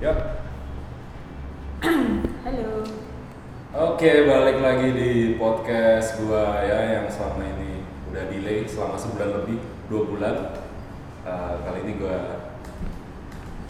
[0.00, 0.16] Ya.
[2.48, 2.80] Halo.
[3.76, 9.60] Oke, balik lagi di podcast gua ya yang selama ini udah delay selama sebulan lebih,
[9.92, 10.36] dua bulan.
[11.28, 12.16] Eh, kali ini gua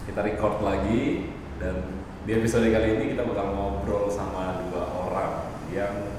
[0.06, 6.14] kita record lagi dan di episode kali ini kita bakal ngobrol sama dua orang yang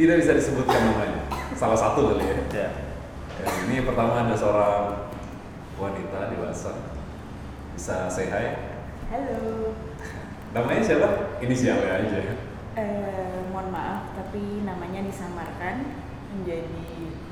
[0.00, 1.28] tidak bisa disebutkan namanya.
[1.52, 2.36] Salah satu kali ya.
[2.48, 2.70] Ya.
[3.44, 5.12] Ya, ini pertama ada seorang
[5.76, 6.72] wanita dewasa.
[7.76, 8.65] Bisa say hi?
[9.06, 9.70] Halo.
[10.50, 11.08] Namanya siapa?
[11.38, 12.20] Inisialnya aja.
[12.76, 15.94] Eh, mohon maaf, tapi namanya disamarkan
[16.34, 16.88] menjadi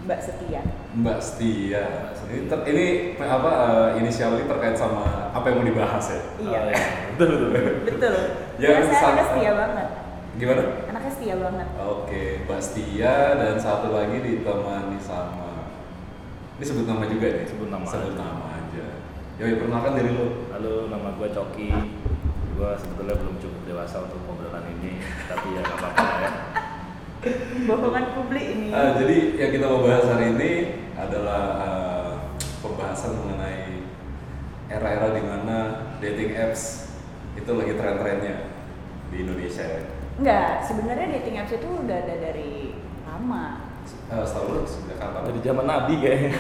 [0.07, 0.63] Mbak Setia.
[0.95, 1.85] Mbak Setia.
[2.31, 2.87] Ini, ter- ini
[3.19, 6.21] apa eh, inisial ini terkait sama apa yang mau dibahas ya?
[6.41, 6.59] Iya.
[6.61, 6.79] Oh, ya.
[7.17, 7.65] Betul betul.
[7.91, 8.15] Betul.
[8.55, 9.89] Ya, Ya, saya anaknya setia banget.
[10.39, 10.63] Gimana?
[10.87, 11.69] Anaknya setia banget.
[11.75, 15.75] Oke, Mbak Setia dan satu lagi ditemani sama
[16.55, 17.43] ini sebut nama juga nih.
[17.51, 18.44] Sebut nama Sebut nama.
[19.35, 20.47] Yoi, perkenalkan diri lu.
[20.55, 21.75] Halo, nama gue Coki.
[22.55, 26.31] Gue sebetulnya belum cukup dewasa untuk obrolan ini, tapi ya nggak apa-apa ya.
[27.67, 28.71] Bohongan publik ini.
[28.71, 30.53] Eh, jadi yang kita mau bahas hari ini
[30.95, 32.11] adalah eh,
[32.63, 33.83] pembahasan mengenai
[34.71, 35.59] era-era di mana
[35.99, 36.95] dating apps
[37.35, 38.55] itu lagi tren-trennya
[39.11, 39.83] di Indonesia ya.
[40.15, 42.71] Enggak, sebenarnya dating apps itu udah ada dari
[43.03, 43.64] lama.
[44.05, 45.21] Eh, setahu lu sejak kapan?
[45.33, 46.31] Dari zaman Nabi kayaknya.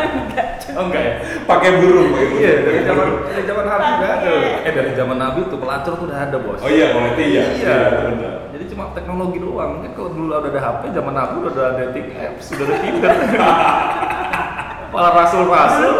[0.80, 1.12] oh enggak ya?
[1.44, 2.40] pakai burung, pakai burung.
[2.40, 4.32] Iya, dari zaman dari zaman Nabi udah ada.
[4.64, 6.60] Eh dari zaman Nabi tuh pelacur tuh udah ada bos.
[6.64, 7.44] Oh iya, kalau itu iya.
[7.60, 7.76] Iya.
[7.92, 8.34] itu benar.
[8.56, 9.70] Jadi cuma teknologi doang.
[9.78, 13.12] Mungkin kalau dulu udah ada HP, zaman Nabi udah ada dating apps, sudah ada Tinder.
[14.94, 15.92] Para rasul-rasul.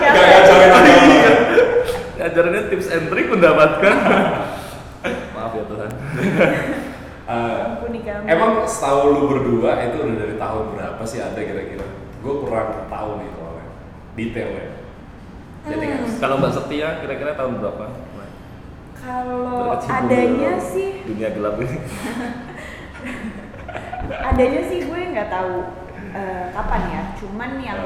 [0.00, 0.70] Gak ngajarin.
[2.20, 3.96] Ngajarinnya tips and trick mendapatkan.
[5.34, 5.90] Maaf ya Tuhan.
[7.30, 8.26] Eh, Ampuni kami.
[8.90, 11.86] Setahu lu berdua itu udah dari tahun berapa sih ada kira-kira?
[12.26, 13.66] Gue kurang tahu nih soalnya
[14.18, 14.66] detailnya.
[15.62, 16.12] Dating apps.
[16.18, 17.84] Kalau Mbak Setia kira-kira tahun berapa?
[18.98, 21.78] Kalau adanya dalam sih, dunia gelap ini.
[24.34, 25.54] adanya sih gue nggak tahu
[26.10, 27.02] eh, kapan ya.
[27.22, 27.82] Cuman yang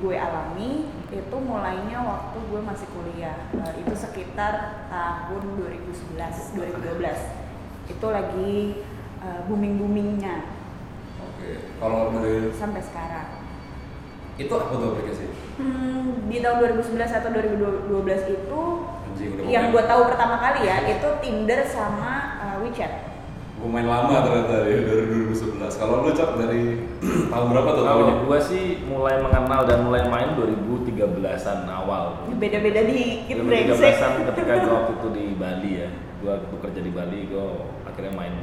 [0.00, 3.36] gue alami itu mulainya waktu gue masih kuliah.
[3.60, 6.16] Eh, itu sekitar tahun 2011,
[6.56, 7.92] 2012.
[7.92, 8.80] Itu lagi
[9.26, 10.46] eh, booming boomingnya
[11.16, 11.50] Oke.
[11.82, 13.28] Kalau dari sampai sekarang.
[14.36, 15.26] itu apa tuh aplikasi?
[15.56, 18.60] Hmm, di tahun 2011 atau 2012 itu
[19.08, 22.92] Anjing udah yang gue tahu pertama kali ya itu Tinder sama eh, WeChat.
[23.56, 25.80] Gue main lama ternyata ya dari 2011.
[25.80, 26.84] Kalau lu cok dari
[27.32, 28.14] tahun berapa tuh tahunnya?
[28.28, 32.28] gua sih mulai mengenal dan mulai main 2013-an awal.
[32.36, 34.28] Beda-beda dikit 2013-an brengsek.
[34.36, 35.88] ketika gua waktu itu di Bali ya.
[36.20, 37.44] Gua bekerja di Bali, gua
[37.88, 38.34] akhirnya main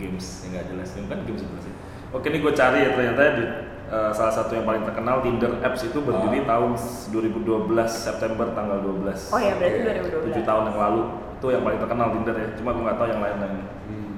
[0.00, 0.88] games yang nggak jelas.
[0.90, 1.74] Game kan games sebenarnya sih.
[2.10, 3.44] Oke, ini gue cari ya ternyata di
[3.86, 7.44] eh, salah satu yang paling terkenal Tinder apps itu berdiri tahun 2012
[7.86, 9.30] September tanggal 12.
[9.30, 9.92] Oh ya berarti Oke.
[10.26, 10.42] 7 2012.
[10.42, 11.00] tahun yang lalu
[11.30, 12.48] itu yang paling terkenal Tinder ya.
[12.54, 13.54] Cuma gue nggak tahu yang lain-lain.
[13.60, 14.12] Hmm.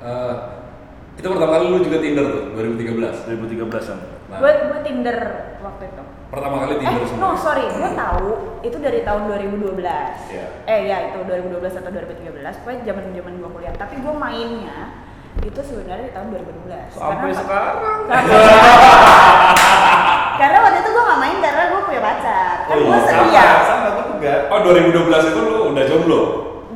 [0.00, 0.34] Eh,
[1.14, 3.14] itu pertama kali lu juga Tinder tuh 2013.
[3.24, 4.00] 2013 an.
[4.24, 5.18] Nah, Gue gue Tinder
[5.60, 6.02] waktu itu.
[6.28, 7.22] pertama kali Tinder Eh, semua.
[7.22, 8.28] no sorry, gue tahu
[8.60, 10.10] itu dari tahun 2012.
[10.28, 10.46] Iya.
[10.66, 13.74] Eh ya itu 2012 atau 2013, pokoknya zaman zaman gue kuliah.
[13.74, 14.78] Tapi gue mainnya
[15.44, 16.88] itu sebenarnya di tahun 2012.
[16.90, 17.98] Sampai Karena- sekarang.
[20.34, 22.54] Karena waktu itu gue gak main karena gue punya pacar.
[22.64, 23.06] Kan Oh, gue iya.
[23.06, 23.44] setia.
[23.62, 24.32] sama gue juga.
[24.48, 26.20] Oh 2012 itu lu udah jomblo?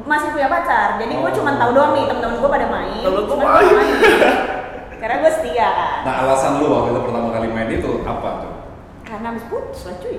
[0.04, 0.88] Masih punya pacar.
[0.96, 1.34] Jadi gue Oh.
[1.34, 3.02] cuma tahu doang nih temen-temen gue pada main.
[3.02, 3.72] Gua cuman main.
[3.74, 3.96] main.
[4.98, 5.96] karena gue setia kan.
[6.02, 8.52] Nah alasan lu waktu itu pertama kali main itu apa tuh?
[9.02, 10.18] Karena habis putus lah cuy.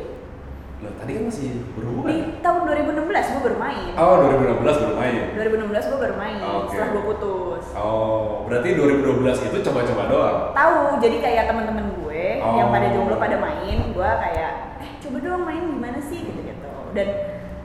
[0.79, 2.07] Lah tadi kan masih berhubungan.
[2.07, 3.91] Di tahun 2016 gue bermain.
[3.99, 5.13] Oh 2016 baru main.
[5.35, 6.71] 2016 gue bermain Oke.
[6.71, 7.63] setelah gue putus.
[7.75, 10.37] Oh berarti 2012 itu coba-coba doang.
[10.55, 12.55] Tahu, jadi kayak teman-teman gue Oh.
[12.55, 16.71] yang pada jomblo pada main, gue kayak eh coba dong main gimana sih gitu-gitu.
[16.95, 17.07] Dan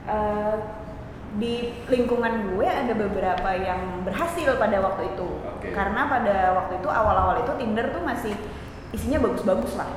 [0.04, 0.54] eh,
[1.34, 1.54] di
[1.86, 5.28] lingkungan gue ada beberapa yang berhasil pada waktu itu.
[5.54, 5.70] Oke.
[5.70, 8.34] Karena pada waktu itu awal-awal itu Tinder tuh masih
[8.90, 9.90] isinya bagus-bagus lah.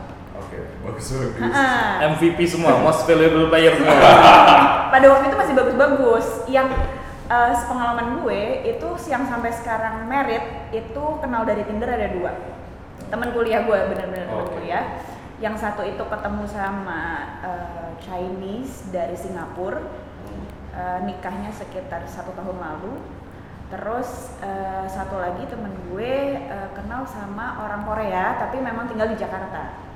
[0.48, 1.52] Oke bagus bagus.
[2.16, 3.96] MVP semua, most valuable player semua.
[4.94, 6.28] pada waktu itu masih bagus-bagus.
[6.48, 6.68] Yang
[7.28, 12.32] eh, sepengalaman gue itu yang sampai sekarang merit itu kenal dari Tinder ada dua.
[13.12, 14.56] Teman kuliah gue bener-bener teman Oke.
[14.56, 15.04] kuliah.
[15.38, 17.02] Yang satu itu ketemu sama
[17.44, 19.84] eh, Chinese dari Singapura.
[20.72, 22.96] Eh, nikahnya sekitar satu tahun lalu.
[23.68, 29.20] Terus eh, satu lagi temen gue eh, kenal sama orang Korea tapi memang tinggal di
[29.20, 29.87] Jakarta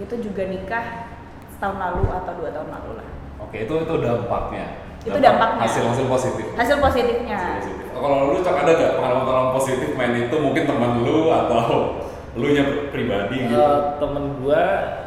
[0.00, 1.14] itu juga nikah
[1.54, 3.08] setahun lalu atau dua tahun lalu lah
[3.44, 4.66] Oke itu itu dampaknya.
[5.04, 5.68] Itu dampaknya.
[5.68, 6.46] Hasil hasil positif.
[6.56, 7.86] hasil positifnya Hasil positif.
[7.92, 11.62] Oh, Kalau lu cok ada gak pengalaman-pengalaman positif main itu mungkin teman lu atau
[12.40, 13.54] lu nya pribadi gitu?
[13.54, 14.62] Eh, temen gua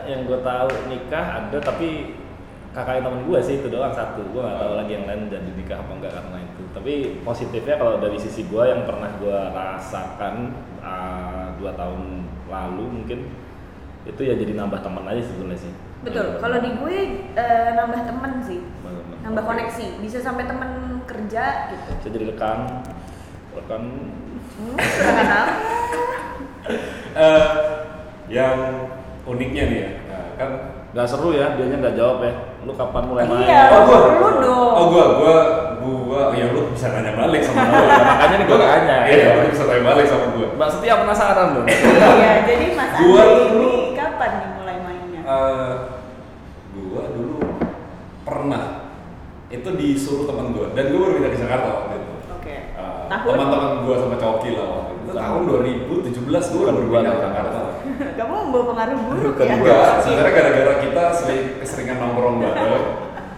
[0.07, 2.15] yang gua tahu nikah ada tapi
[2.71, 5.81] kakak temen gue sih itu doang satu gue nggak tahu lagi yang lain jadi nikah
[5.81, 6.93] apa enggak karena itu tapi
[7.25, 10.53] positifnya kalau dari sisi gue yang pernah gue rasakan
[10.85, 13.19] uh, dua tahun lalu mungkin
[14.07, 16.37] itu ya jadi nambah teman aja sebetulnya sih Betul.
[16.37, 16.95] Kalau di gue
[17.33, 19.17] eh, nambah temen sih, Nambah teman.
[19.21, 19.85] nambah koneksi.
[19.99, 20.71] Bisa sampai temen
[21.03, 21.89] kerja gitu.
[21.93, 22.59] bisa jadi rekan
[23.53, 23.83] rekan
[24.57, 24.73] Hmm.
[27.15, 27.45] Eh,
[28.27, 28.57] yang
[29.23, 30.49] uniknya nih ya, nah, kan
[30.91, 33.61] nggak seru ya dianya nggak jawab ya lu kapan mulai main Iya.
[33.71, 34.71] Oh gua, Lu dong.
[34.73, 35.37] Oh gua, gua,
[35.79, 37.85] gua, oh, ya lu bisa tanya balik sama gua.
[38.11, 40.47] makanya nih gua tanya Iya, lu bisa tanya balik sama gua.
[40.53, 43.71] mbak Setia penasaran loh Iya, jadi Mas Gua Andi
[45.37, 45.73] Eh,
[46.73, 47.37] gua dulu
[48.21, 48.63] pernah
[49.47, 52.13] itu disuruh teman gua dan gua baru pindah ke Jakarta waktu itu.
[52.33, 52.55] Oke.
[52.73, 53.27] Eh, Tahun?
[53.29, 55.09] teman-teman gua sama Coki lah waktu itu.
[55.13, 57.21] Tahun 2017 gua Bukan baru gua, pindah ke.
[57.21, 57.59] Jakarta.
[58.17, 59.45] Kamu membawa pengaruh buruk ya?
[59.45, 59.53] gua.
[59.53, 62.85] Enggak, sebenarnya gara-gara kita sering keseringan nongkrong bareng.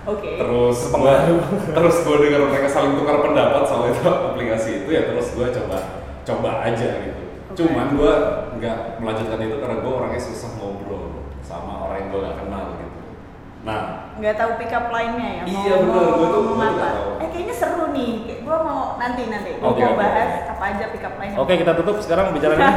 [0.10, 0.42] Oke.
[0.42, 1.22] terus gua,
[1.70, 5.78] terus gue dengar mereka saling tukar pendapat soal itu aplikasi itu ya terus gue coba
[6.26, 7.54] coba aja gitu Oke.
[7.62, 8.14] cuman gue
[8.58, 11.09] nggak melanjutkan itu karena gue orangnya susah ngobrol
[11.50, 13.00] sama orang yang gue gak kenal gitu
[13.60, 13.82] nah
[14.16, 15.44] Nggak tahu pick up line-nya ya?
[15.46, 16.52] Iya, Mau- tuh- mau gua tuh apa?
[16.54, 17.04] nggak tahu.
[17.18, 18.12] Eh kayaknya seru nih.
[18.38, 19.50] Gue mau nanti nanti.
[19.54, 19.96] Gue Oke, mau oke.
[19.98, 21.38] bahas apa aja pick up line-nya.
[21.40, 22.68] oke kita tutup sekarang bicaranya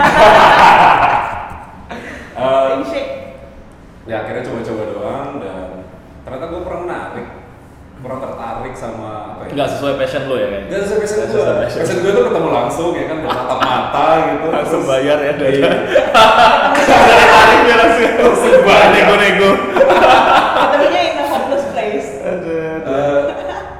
[2.32, 3.10] eh, Handshake.
[4.04, 5.66] ya akhirnya coba-coba doang dan
[6.22, 7.26] ternyata gue kurang menarik
[7.98, 11.26] kurang tertarik sama apa ya nggak sesuai passion lo ya kayaknya Gak sesuai passion gue
[11.28, 11.80] sesuai passion.
[11.80, 15.58] Passion gue tuh ketemu langsung ya kan bertatap mata gitu langsung terus- bayar ya dari
[17.62, 17.74] Iya.
[17.76, 18.88] langsung Langsung bayar.
[18.90, 19.50] nego-nego
[20.62, 22.08] Ketemunya in a hopeless place.
[22.22, 23.22] Eh,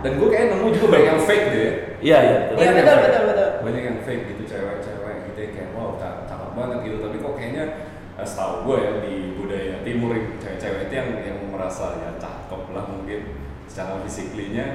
[0.03, 1.71] dan gue kayak nemu juga banyak yang fake deh
[2.01, 2.57] iya iya Iya, betul.
[2.57, 3.27] Banyak yang betul, fake.
[3.29, 7.17] betul, banyak yang fake gitu cewek-cewek gitu yang kayak wow ca- cakep banget gitu tapi
[7.17, 7.65] kok kayaknya
[8.13, 12.85] eh, setahu gue ya di budaya timur cewek-cewek itu yang yang merasa ya cakep lah
[12.85, 13.21] mungkin
[13.65, 14.67] secara fisiklinya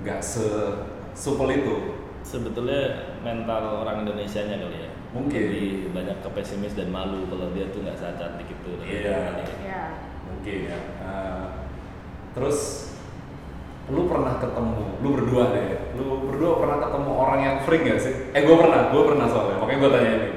[0.00, 0.44] nggak se
[1.12, 1.74] supel itu
[2.20, 2.80] sebetulnya
[3.20, 5.42] mental orang Indonesia nya kali ya Mungkin.
[5.42, 9.42] lebih banyak ke pesimis dan malu kalau dia tuh nggak saat cantik itu Iya.
[9.58, 9.82] Iya.
[10.22, 11.44] mungkin ya Eh,
[12.30, 12.58] terus
[13.86, 18.14] lu pernah ketemu lu berdua deh lu berdua pernah ketemu orang yang freak gak sih
[18.30, 20.28] eh gue pernah gue pernah soalnya makanya gue tanya ini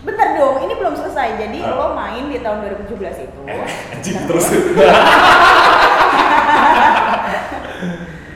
[0.00, 1.28] Bentar dong, ini belum selesai.
[1.38, 1.72] Jadi Ah.
[1.74, 3.40] lo main di tahun 2017 itu.
[3.46, 4.46] eh anjing terus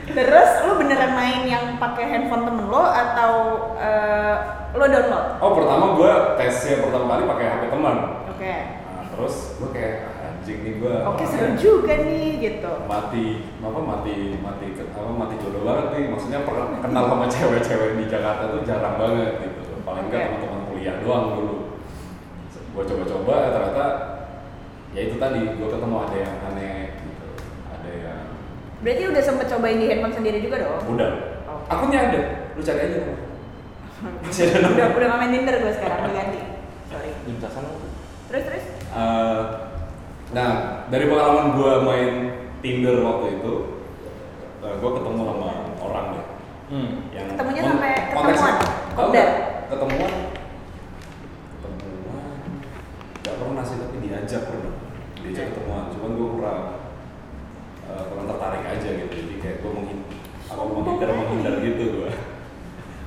[0.09, 3.33] Terus lo beneran main yang pakai handphone temen lo atau
[3.77, 4.35] eh,
[4.71, 5.25] lo download?
[5.39, 7.95] Oh pertama gue tesnya pertama kali pakai HP teman.
[8.27, 8.53] Oke.
[8.85, 10.93] Nah, terus gue kayak "Ah, anjing nih gue.
[11.03, 12.71] Oke seru juga nih gitu.
[12.85, 13.25] Mati
[13.57, 16.03] apa mati mati apa mati jodoh banget nih.
[16.07, 19.61] Maksudnya pernah kenal sama cewek-cewek di Jakarta tuh jarang banget gitu.
[19.81, 20.27] Paling nggak Oke.
[20.31, 21.55] teman-teman kuliah doang dulu.
[22.69, 23.85] Gue coba-coba ya ternyata
[24.89, 27.27] ya itu tadi gue ketemu ada yang aneh gitu.
[27.69, 28.21] Ada yang
[28.79, 30.81] Berarti udah sempet cobain di handphone sendiri juga dong?
[30.87, 31.11] udah.
[31.43, 31.67] Oke.
[31.67, 32.21] Akunnya ada.
[32.53, 33.01] Lu cari aja.
[33.99, 34.15] Bang.
[34.23, 34.97] Masih ada udah nomor.
[34.99, 36.39] udah main Tinder gue sekarang udah ganti.
[36.87, 37.11] Sorry.
[38.29, 38.65] Terus terus?
[38.89, 39.41] Eh,
[40.31, 40.51] nah,
[40.87, 42.13] dari pengalaman gue main
[42.63, 43.53] Tinder waktu itu,
[44.59, 45.49] gue ketemu sama
[45.83, 46.25] orang deh.
[46.71, 46.91] hmm.
[47.11, 48.55] Yang Ketemunya sampai ketemuan?
[48.99, 49.27] Udah.
[49.69, 50.13] Ketemuan,
[51.61, 52.25] ketemuan,
[53.21, 54.73] nggak pernah sih tapi diajak pernah,
[55.21, 55.83] diajak ketemuan.
[55.93, 56.61] Cuman gue kurang
[57.85, 59.13] eh, kurang tertarik aja gitu.
[59.13, 59.99] Jadi kayak gue menghin,
[60.47, 61.28] apa menghindar gue.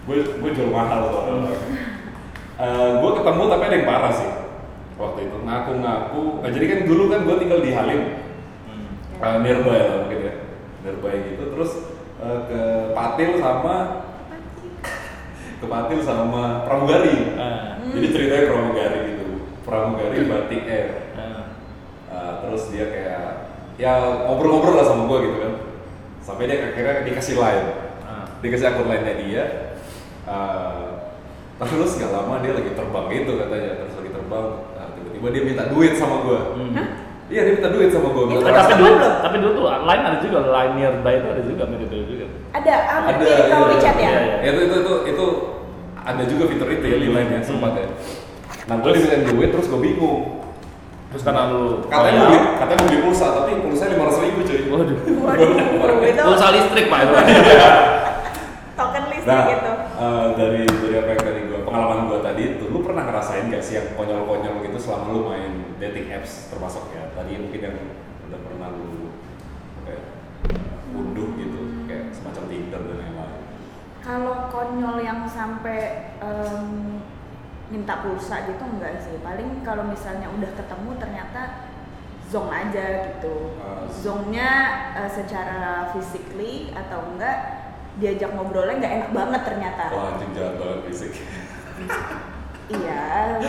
[0.03, 1.55] Gue gue jual mahal soalnya.
[3.03, 4.31] gue ketemu tapi ada yang parah sih
[5.03, 6.23] waktu itu ngaku-ngaku.
[6.47, 8.01] Nah, jadi kan dulu kan gue tinggal di Halim,
[8.71, 8.87] Hmm.
[9.19, 10.35] uh, nearby lah mungkin ya,
[10.87, 11.43] nearby gitu.
[11.51, 11.71] Terus
[12.23, 12.61] eh, ke
[12.95, 13.75] Patil sama
[15.59, 17.35] ke Patil sama Pramugari.
[17.35, 17.83] Ah.
[17.83, 19.27] Jadi ceritanya Pramugari gitu,
[19.67, 20.91] Pramugari batik air.
[21.19, 21.43] Ah.
[22.13, 23.23] Uh, terus dia kayak
[23.81, 25.55] ya ngobrol-ngobrol lah sama gue gitu kan.
[26.23, 27.67] Sampai dia akhirnya dikasih line,
[28.07, 28.27] Ah.
[28.39, 29.45] dikasih akun lainnya dia.
[30.23, 30.89] Uh,
[31.59, 34.47] terus gak lama dia lagi terbang gitu katanya, terus lagi terbang.
[34.73, 36.39] Nah, tiba-tiba dia minta duit sama gue.
[36.55, 36.75] Hmm.
[37.27, 38.25] Iya dia minta duit sama gue.
[38.29, 39.15] Udah tapi teman dulu, belum?
[39.19, 42.27] tapi dulu tuh line ada juga, line nearby itu ada juga mirip itu juga.
[42.53, 44.09] Ada, ah, ada kalau iya, WeChat ya?
[44.11, 44.51] iya, iya.
[44.53, 45.27] itu itu itu itu
[45.97, 47.17] ada juga fitur itu ya di Hmm.
[47.17, 47.87] line ya sempat ya
[48.63, 50.19] nah gue dimintain duit terus gue bingung
[51.09, 52.29] Terus karena lu katanya mau ya.
[52.31, 54.97] beli katanya mau beli pulsa tapi pulsa lima ratus ribu cuy Waduh.
[55.83, 57.13] Waduh, itu Pulsa listrik pak itu.
[58.73, 59.72] token listrik nah gitu.
[60.03, 63.63] Eh, dari dari apa yang tadi gue pengalaman gue tadi itu lu pernah ngerasain gak
[63.63, 67.77] sih yang konyol-konyol gitu selama lu main dating apps termasuk ya tadi mungkin yang
[68.27, 69.15] udah pernah lu
[69.85, 70.05] kayak
[70.93, 73.41] unduh gitu kayak semacam Tinder dan lain-lain
[74.03, 76.99] Kalau konyol yang sampai em,
[77.71, 79.15] minta pulsa gitu enggak sih.
[79.23, 81.71] Paling kalau misalnya udah ketemu ternyata
[82.27, 83.87] zong aja gitu Ah.
[83.87, 84.51] zongnya
[84.99, 87.62] eh, secara physically atau enggak
[87.95, 91.13] diajak ngobrolnya nggak enak banget ternyata Wah anjing jahat banget fisik.
[92.69, 93.05] iya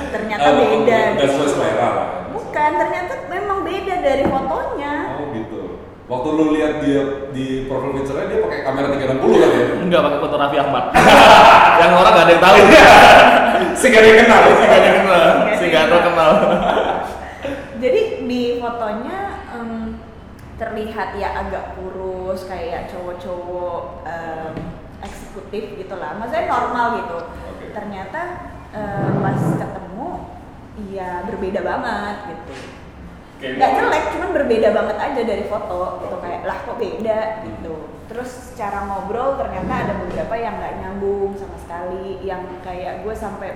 [0.09, 1.33] ternyata Oh, beda Nggak gitu.
[1.33, 2.07] sesuai selera lah.
[2.29, 5.61] bukan ternyata memang beda dari fotonya Oh gitu.
[6.03, 9.65] Waktu lu lihat dia di profil picture-nya dia pakai kamera 360 kan ya?
[9.79, 10.85] Enggak pakai foto Raffi Ahmad.
[11.79, 12.57] yang orang nggak ada yang tahu.
[13.79, 14.41] Sehingga dia kenal.
[14.51, 15.23] Sehingga dia kenal.
[15.55, 16.29] Sehingga terkenal.
[17.79, 19.17] jadi di fotonya
[19.49, 19.69] em,
[20.55, 22.02] terlihat ya agak kurus
[22.41, 24.53] kayak cowok-cowok em,
[25.03, 27.17] eksekutif gitu lah maksudnya normal gitu.
[27.53, 27.65] Oke.
[27.75, 28.21] ternyata
[28.73, 30.09] eh, pas ketemu
[30.89, 32.53] ya berbeda banget gitu.
[33.43, 36.15] Nggak jelek cuman berbeda banget aja dari foto gitu.
[36.23, 37.19] Kayak lah kok beda?
[37.43, 37.73] Gitu.
[38.07, 43.51] Terus cara ngobrol ternyata ada beberapa yang nggak nyambung sama sekali yang kayak gue sampai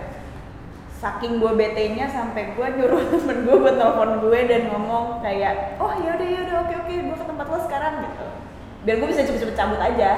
[0.97, 5.93] saking gue bete-nya sampai gue nyuruh temen gue buat telepon gue dan ngomong kayak oh
[5.93, 8.26] yaudah yaudah oke oke gue ke tempat lo sekarang gitu
[8.87, 10.11] biar gue bisa cepet-cepet cabut aja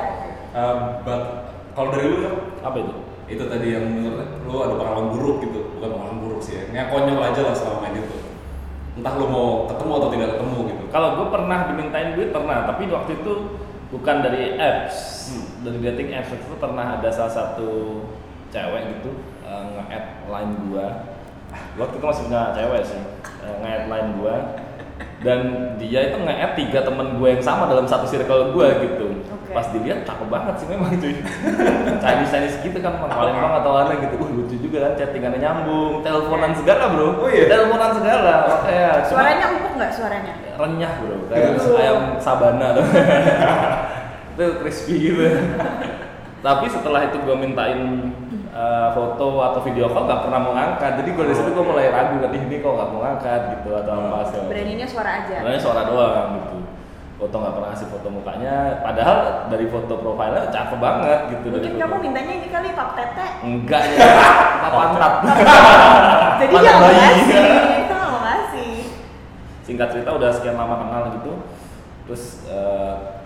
[0.50, 1.22] Um, but
[1.74, 2.26] kalau dari lu
[2.62, 2.94] Apa itu?
[3.30, 6.86] itu tadi yang menurut lu ada pengalaman buruk gitu bukan pengalaman buruk sih ya nggak
[6.90, 8.18] konyol aja lah selama main itu
[8.98, 12.90] entah lu mau ketemu atau tidak ketemu gitu Kalau gue pernah dimintain duit pernah, tapi
[12.90, 13.32] waktu itu
[13.90, 14.98] bukan dari apps,
[15.30, 15.46] Hmm.
[15.62, 18.02] dari dating apps itu pernah ada salah satu
[18.50, 19.14] cewek gitu
[19.46, 20.88] eh, nge-add line gua.
[21.78, 23.02] Waktu itu masih punya cewek sih,
[23.46, 24.36] eh, nge-add line gua.
[25.20, 25.40] Dan
[25.76, 29.08] dia itu nge-add tiga temen gue yang sama dalam satu circle gue gitu.
[29.30, 29.52] Oke.
[29.52, 31.16] Pas dilihat cakep banget sih memang cuy.
[32.04, 34.16] Chinese Chinese gitu kan, Palembang atau mana gitu.
[34.16, 37.20] Wah lucu juga kan, chattingannya nyambung, teleponan segala bro.
[37.20, 37.52] Oh iya?
[37.52, 38.34] Teleponan segala.
[38.48, 42.86] Makanya cuma- suaranya empuk nggak suaranya renyah bro kayak ayam sabana tuh
[44.36, 45.24] itu crispy gitu
[46.46, 47.80] tapi setelah itu gue mintain
[48.60, 50.92] uh, foto atau video call gak pernah mau ngangkat.
[51.04, 53.42] Jadi gue dari situ gue mulai ragu kan ini kok gak mau ngangkat?
[53.56, 54.42] Gitu atau apa macam.
[54.52, 55.36] beraninya suara aja?
[55.40, 56.58] Sebenarnya suara doang gitu.
[57.20, 58.56] Foto nggak pernah ngasih foto mukanya.
[58.80, 59.18] Padahal
[59.52, 61.48] dari foto profilnya cakep banget gitu.
[61.52, 61.84] Dari mungkin foto.
[61.84, 63.28] kamu mintanya ini kali pap tete.
[63.44, 63.98] Enggak ya.
[64.68, 65.14] Apa pantat
[66.40, 67.28] jadi dia nggak ngasih
[67.84, 68.74] dia nggak ngasih
[69.68, 71.32] singkat cerita udah sekian lama kenal gitu.
[72.08, 73.19] Terus eh,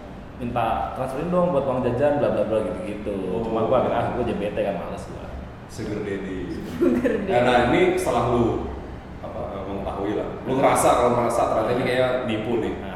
[0.44, 3.40] minta transferin dong buat uang jajan bla bla bla gitu gitu Oh.
[3.40, 5.26] cuma gua akhirnya ah gua jadi bete kan males gua.
[5.72, 6.40] Sugar daddy
[6.76, 7.32] Sugar daddy.
[7.32, 8.68] Nah, nah ini setelah lu
[9.24, 10.28] apa mengetahui lah.
[10.44, 12.74] Lu ngerasa kalau merasa ternyata ini kayak nipu nih.
[12.84, 12.93] Nah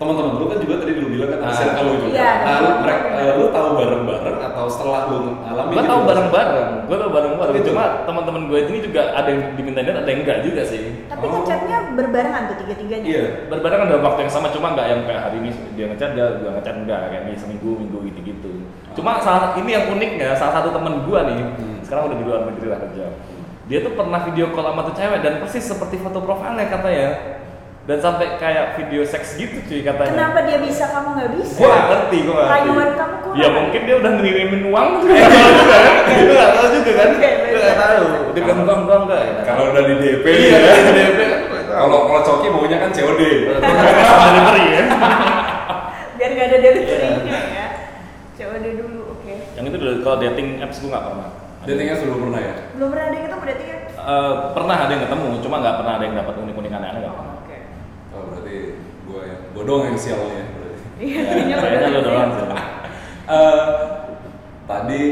[0.00, 1.84] teman-teman lu kan juga tadi lu bilang kan ada Ah.
[1.84, 2.16] lu juga.
[2.16, 5.90] Iya, nah, lu, mereka, eh, lu tahu bareng-bareng atau setelah lu alami gua gitu?
[5.92, 7.68] tahu bareng bareng gua tahu bareng bareng Gitu.
[7.68, 11.04] cuma teman-teman gue ini juga ada yang dimintain ada yang enggak juga sih.
[11.04, 11.30] Tapi Oh.
[11.36, 13.04] ngechatnya berbarengan tuh tiga-tiganya?
[13.04, 13.24] Iya.
[13.46, 16.50] Berbarengan dalam waktu yang sama cuma nggak yang kayak hari ini dia ngechat dia gua
[16.56, 17.00] ngechat enggak.
[17.06, 18.52] Kayak ini seminggu minggu gitu gitu
[18.90, 21.78] cuma salah ini yang uniknya salah satu teman gua nih Hmm.
[21.80, 23.06] sekarang udah di luar negeri lah kerja.
[23.64, 27.08] Dia tuh pernah video call sama tuh cewek dan persis seperti foto profilnya katanya
[27.80, 30.12] dan sampai kayak video seks gitu cuy katanya.
[30.12, 31.54] Kenapa dia bisa kamu nggak bisa?
[31.56, 32.60] Gua nggak ngerti gua nggak ngerti.
[32.60, 33.36] Rayuan kamu kurang.
[33.36, 34.88] ya mungkin dia udah ngirimin uang.
[35.00, 35.16] Gua
[36.28, 37.10] nggak tahu juga kan.
[37.16, 37.48] Gua nggak tahu juga kan.
[37.50, 38.04] Gua nggak tahu.
[38.30, 40.72] Dia bilang enggak enggak enggak ya kalau udah di DP iya ya.
[40.76, 41.40] di DP kan
[41.80, 44.82] kalau kalau coki maunya kan COD delivery ya.
[46.14, 47.40] Biar nggak ada deliverynya Iya.
[47.48, 47.66] ya.
[48.36, 49.32] COD dulu oke.
[49.56, 51.28] Yang itu dulu kalau dating apps gua nggak pernah.
[51.60, 52.54] Datingnya belum pernah ya?
[52.72, 55.92] Belum pernah ada yang ketemu berarti kan Eh, pernah ada yang ketemu cuma nggak pernah
[56.00, 57.12] ada yang dapat unik-unik aneh-aneh nggak?
[57.12, 57.19] pernah oke oh berarti
[59.50, 60.46] ya gua doang yang sialnya ya.
[60.96, 62.04] Iya Ya, kayaknya sih.
[62.04, 62.46] doang sih.
[63.30, 63.62] Eh,
[64.64, 65.02] tadi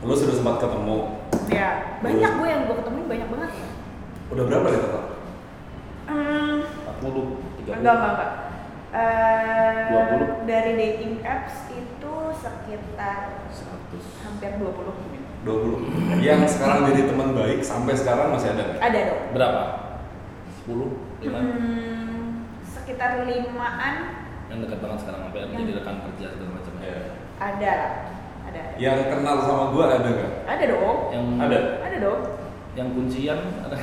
[0.00, 1.22] lu sudah sempat ketemu.
[1.46, 3.50] Ya banyak gue yang gue ketemuin banyak banget
[4.26, 5.04] udah berapa nih total
[6.04, 6.54] hmm,
[6.98, 8.30] 40 30 enggak enggak enggak.
[8.90, 10.50] Eh, 20?
[10.50, 17.94] dari dating apps itu sekitar 100 hampir 20 20 yang sekarang jadi teman baik sampai
[17.94, 18.80] sekarang masih ada nggak?
[18.80, 19.22] ada dong.
[19.30, 19.62] Berapa?
[20.66, 20.90] 10
[21.22, 21.93] 5 Hmm,
[22.84, 23.94] sekitar limaan.
[24.52, 26.72] Yang dekat banget sekarang sampai Yang- jadi rekan kerja segala macam.
[26.84, 26.98] Iya.
[27.40, 27.74] ada.
[28.44, 28.62] Ada.
[28.76, 30.30] Yang kenal sama gua ada nggak?
[30.44, 30.96] Ada dong.
[31.08, 31.58] Yang Ada.
[31.80, 32.20] ada dong.
[32.76, 33.76] Yang kuncian ada.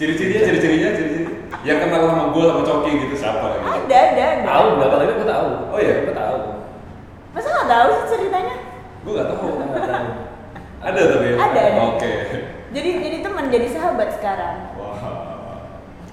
[0.00, 1.26] Ciri-cirinya ciri-cirinya ciri-ciri.
[1.68, 3.68] Yang kenal sama gua sama coki gitu siapa gitu?
[3.68, 4.44] Ada ada ada.
[4.48, 5.48] Tahu berapa lagi gue tahu.
[5.68, 5.94] Oh iya?
[6.08, 6.38] gue tahu.
[7.36, 8.56] Masa nggak tahu sih ceritanya?
[9.04, 9.46] Gua nggak tahu.
[9.52, 10.08] Gua nggak tahu.
[10.78, 11.36] Ada tapi ya?
[11.36, 11.80] Ada, ada.
[11.92, 12.12] oke.
[12.72, 14.56] Jadi jadi teman jadi sahabat sekarang.
[14.80, 15.27] Wah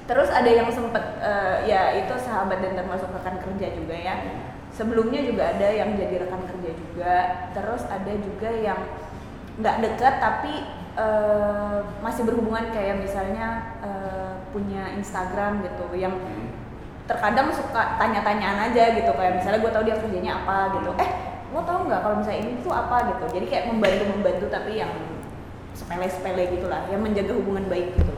[0.06, 4.16] terus ada yang sempet eh, ya itu sahabat dan termasuk rekan kerja juga ya.
[4.76, 7.16] Sebelumnya juga ada yang jadi rekan kerja juga.
[7.56, 8.80] Terus ada juga yang
[9.58, 10.54] nggak dekat tapi
[10.96, 13.48] eh, masih berhubungan kayak misalnya
[13.82, 16.48] eh, punya Instagram gitu yang Hmm.
[17.06, 19.12] terkadang suka tanya-tanyaan aja gitu.
[19.14, 20.90] Kayak misalnya gue tahu dia kerjanya apa gitu.
[20.98, 21.10] Eh
[21.54, 23.26] lo tau nggak kalau misalnya ini tuh apa gitu.
[23.40, 24.92] Jadi kayak membantu membantu tapi yang
[25.76, 28.15] sepele-sepele gitulah yang menjaga hubungan baik gitu.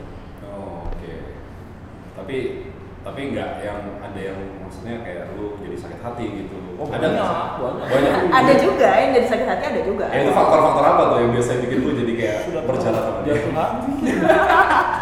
[2.28, 2.60] Tapi tapi
[3.08, 6.60] tapi nggak yang ada yang maksudnya kayak lu jadi sakit hati gitu.
[6.76, 7.24] Oh, ada banyak,
[7.56, 7.84] banyak.
[7.88, 8.12] Banyak.
[8.44, 10.12] ada juga yang jadi sakit hati ada juga.
[10.12, 13.34] Ya, itu faktor-faktor apa tuh yang biasanya bikin lu jadi kayak berjalan sama dia?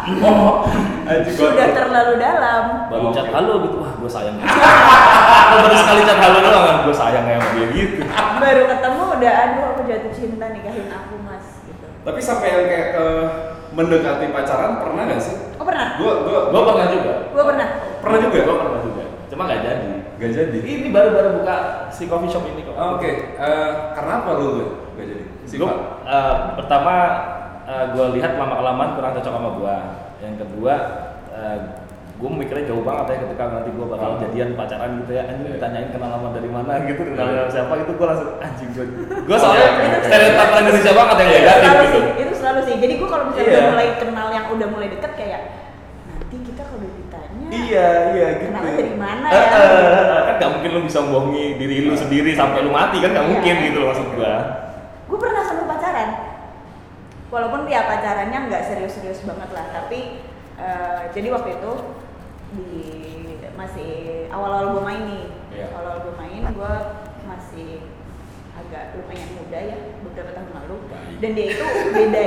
[0.07, 0.63] Oh,
[1.35, 2.87] sudah terlalu dalam.
[2.87, 3.75] Baru chat halo gitu.
[3.83, 4.39] Wah gue sayang
[5.51, 6.75] Lo baru sekali chat halo doang kan?
[6.87, 8.07] Gue sayang ya sama dia gitu.
[8.39, 11.91] Baru ketemu udah aduh aku jatuh cinta nikahin aku mas gitu.
[12.07, 13.05] Tapi sampai yang kayak ke
[13.69, 15.35] mendekati pacaran pernah nggak sih?
[15.55, 17.67] oh pernah Gua gua gue pernah juga gua pernah
[17.99, 18.37] pernah juga.
[18.39, 20.57] gue pernah juga cuma nggak jadi Gak jadi.
[20.59, 21.57] ini baru baru buka
[21.93, 25.23] si coffee shop ini kok Oh, Oke, eh, karena apa lu tuh gak jadi?
[25.45, 25.77] Gue Sifat.
[26.55, 26.93] pertama
[27.93, 29.75] gue lihat lama kelamaan kurang cocok sama gue.
[30.19, 30.73] Yang kedua
[32.17, 34.21] gue mikirnya jauh banget ya ketika nanti gue bakal Hmm.
[34.25, 35.23] jadian pacaran gitu ya.
[35.23, 35.53] Anjing Iya.
[35.53, 37.37] ditanyain kenal lama dari mana gitu, kenal Iya.
[37.37, 38.85] sama siapa gitu gue langsung anjing gue.
[39.21, 40.01] Gue soalnya Iya.
[40.01, 41.99] stereotip orang Indonesia banget yang itu negatif gitu.
[42.57, 43.53] Selalu sih jadi gua kalau misalnya Iya.
[43.53, 45.41] udah mulai kenal yang udah mulai deket kayak
[46.09, 48.49] nanti kita kalau ditanya Iya iya gitu.
[48.49, 49.47] Kenalnya dari mana Eh, ya?
[49.47, 53.21] eh, kan gak mungkin lu bisa bohongi diri lu sendiri sampai lu mati kan gak
[53.21, 53.31] Iya.
[53.31, 54.33] mungkin gitu loh maksud gue.
[55.07, 56.09] gue pernah sampai pacaran
[57.27, 59.99] walaupun ya pacarannya nggak serius-serius banget lah tapi
[60.57, 61.71] eh, jadi waktu itu
[62.49, 62.71] di
[63.53, 63.91] masih
[64.27, 65.23] awal-awal gue main nih
[65.53, 65.65] Iya.
[65.71, 66.73] awal-awal gue main gue
[67.23, 67.69] masih
[68.53, 70.75] agak lumayan muda ya beberapa tahun lalu.
[71.17, 72.23] Dan dia itu beda.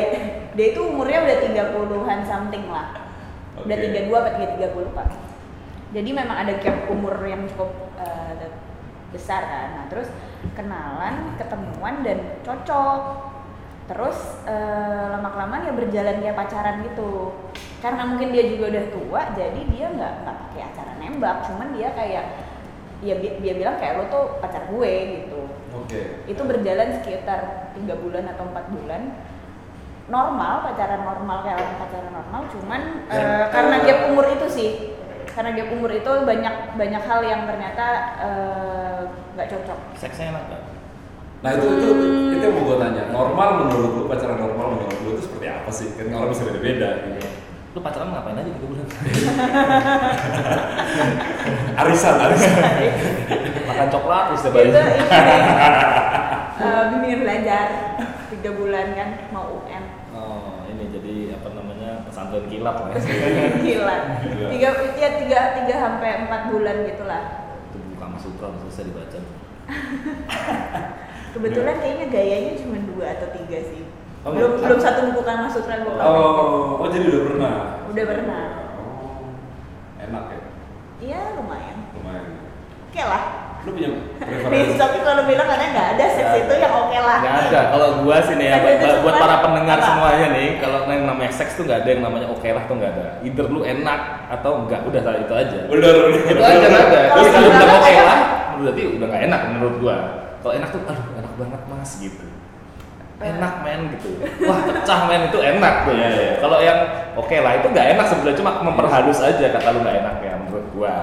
[0.59, 2.91] Dia itu umurnya udah 30-an something lah.
[3.63, 4.09] Udah Oke.
[4.09, 5.05] 32 apa 33 gue lupa
[5.91, 8.51] jadi memang ada gap umur yang cukup eh,
[9.11, 9.69] besar kan.
[9.75, 10.07] Nah terus
[10.55, 13.31] kenalan ketemuan dan cocok.
[13.91, 14.47] Terus
[15.11, 17.35] lama kelamaan ya berjalan kayak pacaran gitu.
[17.83, 21.37] Karena mungkin dia juga udah tua jadi dia nggak nggak pakai acara nembak.
[21.51, 22.25] Cuman dia kayak
[23.03, 25.30] ya dia bilang kayak lo tuh pacar gue gitu
[25.91, 26.23] Oke.
[26.31, 29.11] itu berjalan sekitar tiga bulan atau empat bulan
[30.07, 32.81] normal pacaran normal kayak orang pacaran normal cuman
[33.11, 34.71] eh, karena gap umur itu sih
[35.27, 37.87] karena gap umur itu banyak banyak hal yang ternyata
[38.19, 39.01] eh,
[39.35, 40.63] nggak cocok Seksnya enak gak?
[41.41, 42.37] Nah itu itu Hmm.
[42.37, 43.03] itu yang mau gue tanya.
[43.09, 45.89] Normal menurut lu pacaran normal menurut lu itu seperti apa sih?
[45.97, 47.25] Kan orang bisa beda-beda gitu.
[47.73, 48.85] Lu pacaran ngapain aja tiga bulan?
[51.81, 52.53] Arisan, arisan.
[53.71, 54.63] Makan coklat terus itu hari.
[54.63, 54.89] ini deh,
[56.61, 57.67] eh, bimbingan belajar
[58.29, 62.89] tiga bulan kan mau UN Oh, ini jadi apa namanya pesantren kilat lah.
[62.91, 63.01] ya.
[63.57, 64.49] gila Gila.
[64.51, 67.23] tiga ya tiga tiga sampai empat bulan gitulah
[67.67, 69.19] Itu buku Kama Sutra bisa dibaca.
[71.31, 73.87] kebetulan kayaknya gayanya cuma dua atau tiga sih
[74.21, 74.69] Oh, belum iya.
[74.69, 77.53] belum satu buku kan sutra gue Oh, oh jadi udah pernah.
[77.89, 78.43] Udah pernah.
[78.77, 79.33] Oh,
[79.97, 80.41] enak ya,
[81.01, 82.25] iya lumayan lumayan.
[82.85, 83.23] oke lah
[83.61, 84.81] Lu punya preferensi?
[84.81, 87.61] tapi kalau bilang katanya nggak ada seks itu yang oke lah Nggak ada.
[87.69, 89.87] Kalau gua sih nih ya, buat, buat para pendengar apa?
[89.93, 92.93] semuanya nih, kalau yang namanya seks tuh nggak ada yang namanya oke lah tuh nggak
[92.97, 93.07] ada.
[93.21, 94.01] Either lu enak
[94.33, 95.61] atau enggak, udah itu aja.
[95.69, 95.95] Bener.
[96.33, 97.01] itu aja nggak ada.
[97.05, 98.07] Kalau Terus kalau udah oke enak.
[98.09, 98.21] lah,
[98.57, 99.97] berarti udah nggak enak menurut gua.
[100.41, 102.25] Kalau enak tuh, aduh enak banget mas gitu.
[103.21, 104.11] Enak men gitu.
[104.49, 105.93] Wah pecah men itu enak tuh.
[105.93, 106.33] Iya, iya.
[106.41, 106.79] Kalau yang
[107.13, 110.67] oke lah itu nggak enak sebenarnya cuma memperhalus aja kata lu nggak enak ya menurut
[110.73, 110.97] gua.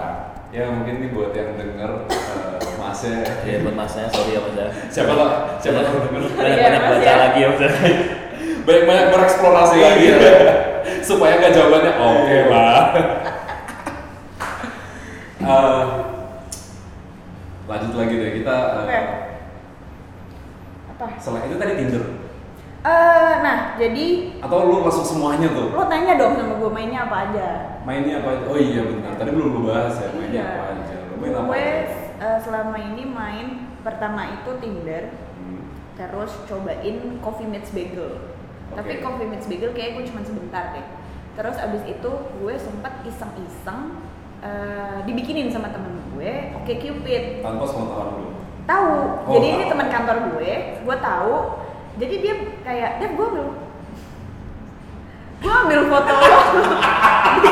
[0.58, 4.68] Ya mungkin nih buat yang denger uh, masnya Ya buat masnya sorry ya mas ya.
[4.90, 7.16] siapa lah siapa lah denger Banyak banyak Iya, Mas, baca ya.
[7.20, 7.70] lagi ya mas ya.
[8.66, 9.86] banyak banyak bereksplorasi Iya.
[9.86, 10.06] lagi
[11.00, 12.82] supaya nggak jawabannya oke lah
[15.38, 15.84] Eh,
[17.64, 19.00] lanjut lagi deh kita Oke.
[20.90, 22.04] apa setelah itu tadi Tinder
[22.88, 24.06] Eh, nah jadi
[24.40, 25.76] atau lu langsung semuanya tuh?
[25.76, 27.48] Lo tanya dong sama gue mainnya apa aja?
[27.84, 28.44] Mainnya apa aja?
[28.48, 29.12] oh iya benar.
[29.20, 30.48] Tadi belum lu bahas ya mainnya Iya.
[30.48, 30.96] apa aja.
[31.04, 31.66] Lu main apa gue
[32.18, 33.48] eh, selama ini main
[33.84, 35.04] pertama itu Tinder.
[35.36, 35.64] Hmm.
[35.98, 38.12] terus cobain Coffee Meets Bagel.
[38.72, 39.04] Tapi Oke.
[39.04, 40.86] Coffee Meets Bagel kayak gue cuma sebentar deh.
[41.36, 44.00] Terus abis itu gue sempet iseng-iseng
[44.40, 47.44] eh, dibikinin sama temen gue Oke Cupid.
[47.44, 48.30] Tanpa sepengetahuan lu?
[48.64, 48.92] Tahu.
[49.28, 49.72] Oh, jadi ini tahu.
[49.76, 50.52] teman kantor gue.
[50.86, 51.34] Gue tahu
[51.98, 53.48] jadi dia kayak dia gue ambil.
[55.38, 56.40] Gue ambil foto lo.
[57.42, 57.52] Di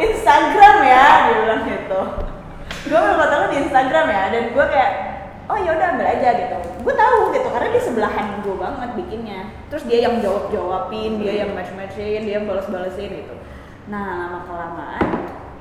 [0.10, 2.00] Instagram ya dia bilang gitu.
[2.86, 4.90] Gue ambil foto lo di Instagram ya dan gue kayak
[5.50, 6.58] oh ya udah ambil aja gitu.
[6.82, 9.40] Gue tahu gitu karena dia sebelahan gue banget bikinnya.
[9.70, 13.34] Terus dia yang jawab jawabin dia yang match matchin dia yang balas balesin gitu.
[13.90, 15.06] Nah lama kelamaan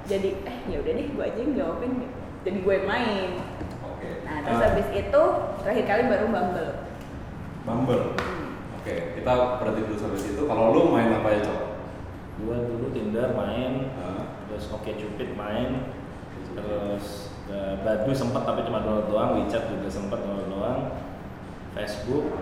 [0.05, 2.17] jadi eh ya udah deh gue aja yang jawabin gitu.
[2.41, 3.29] Jadi gue main.
[4.25, 5.23] Nah, terus Eh, habis itu
[5.61, 6.90] terakhir kali baru Bumble.
[7.65, 8.17] Bumble.
[8.81, 10.41] Oke kita berarti dulu sampai situ.
[10.49, 11.71] Kalau lu main apa aja coba
[12.41, 14.41] Gua dulu Tinder main, Hah?
[14.49, 15.93] terus Oke Cupid main,
[16.57, 20.79] terus eh, Badu sempat tapi cuma download doang, WeChat juga sempat download doang,
[21.77, 22.33] Facebook,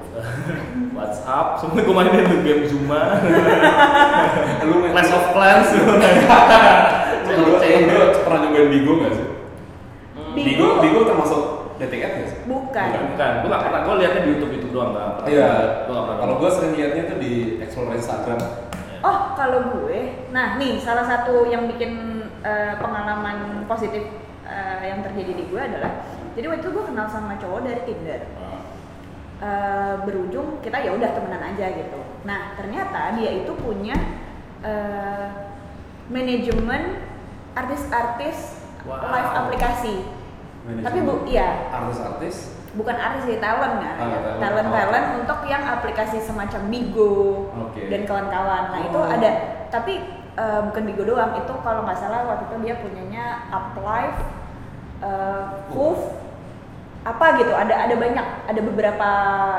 [0.95, 3.19] WhatsApp, semua gue mainin tuh game Zuma,
[4.71, 5.67] lu main Clash of Clans,
[7.29, 9.27] Lu lu pernah nyobain Bigo nggak sih?
[10.17, 10.33] Hmm.
[10.33, 12.39] Bigo, Bigo termasuk dating app nggak sih?
[12.45, 12.89] Bukan.
[13.15, 15.51] Bukan, gue gak pernah, gue liatnya di Youtube itu doang gak pernah Iya.
[15.87, 18.39] Gue gak pernah Kalau gue sering liatnya tuh di explore Instagram.
[18.99, 19.99] Oh, kalau gue,
[20.35, 24.03] nah nih salah satu yang bikin eh, pengalaman positif
[24.43, 26.03] eh, yang terjadi di gue adalah,
[26.35, 28.21] jadi waktu itu gue kenal sama cowok dari Tinder.
[29.39, 31.99] Eh, berujung kita ya udah temenan aja gitu.
[32.27, 33.95] Nah ternyata dia itu punya
[34.67, 35.27] eh,
[36.11, 36.99] manajemen
[37.55, 39.11] artis-artis Wow.
[39.11, 39.95] live aplikasi.
[40.59, 42.35] Manajemen Tapi bu, iya Artis-artis.
[42.69, 44.69] bukan artis sih talent kan Ah, talent.
[44.69, 45.19] talent Oh.
[45.19, 47.89] untuk yang aplikasi semacam Bigo Oke.
[47.89, 49.09] dan kawan-kawan nah itu Oh.
[49.09, 49.29] ada
[49.67, 54.21] tapi eh, bukan Bigo doang itu kalau nggak salah waktu itu dia punyanya Uplife
[54.99, 56.11] eh Woof,
[57.01, 59.09] apa gitu ada ada banyak ada beberapa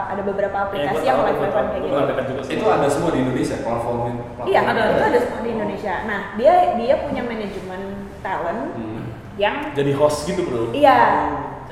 [0.07, 4.13] ada beberapa aplikasi yang live live kayak gitu Itu ada semua di Indonesia platformnya.
[4.45, 5.07] iya Ada, itu ada.
[5.09, 7.81] ada semua di Indonesia nah dia dia punya manajemen
[8.21, 9.00] talent Hmm.
[9.41, 11.01] Yang Jadi host gitu bro Iya,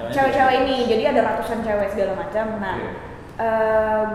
[0.09, 0.55] Cewek-cewek.
[0.59, 0.77] ini.
[0.89, 2.47] Jadi ada ratusan cewek segala macam.
[2.57, 2.91] Nah, Oke.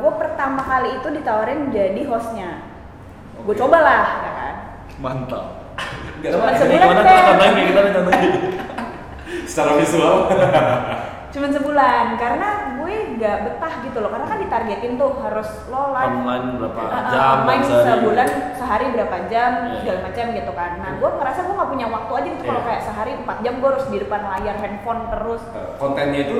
[0.02, 2.66] gue pertama kali itu ditawarin jadi hostnya.
[3.38, 3.62] Gue Oke.
[3.62, 4.54] cobalah, ya kan.
[4.98, 5.46] Mantap
[6.24, 7.14] Cuma sebulan Gimana deh.
[7.14, 8.30] tuh contohnya kita contohnya
[9.50, 10.16] Secara visual.
[11.30, 12.50] Cuman sebulan, karena
[13.14, 14.10] gue gak betah gitu loh.
[14.10, 17.86] Karena kan ditargetin tuh harus lo live Online berapa Uh, uh, jam main sehari.
[17.88, 19.78] sebulan sehari berapa jam Iya.
[19.80, 22.68] segala macam gitu kan nah gue ngerasa gue nggak punya waktu aja gitu kalau Iya.
[22.68, 26.38] kayak sehari 4 jam gue harus di depan layar handphone terus Eh, Kontennya itu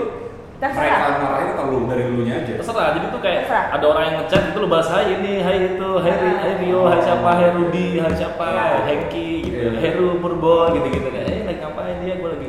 [0.56, 0.80] Terserah.
[0.80, 2.54] mereka ngarahin atau lu dari lu nya aja?
[2.56, 3.66] Terserah, jadi tuh kayak Terserah.
[3.70, 7.00] ada orang yang ngechat itu lu bahas hai ini, hai itu, hai, hai Rio, hai
[7.00, 8.80] siapa, hai Rudi, hai siapa, Iya.
[8.86, 9.70] Hengki gitu, Iya.
[9.78, 12.48] Heru, Purbo gitu-gitu kayak eh lagi ngapain dia, gue lagi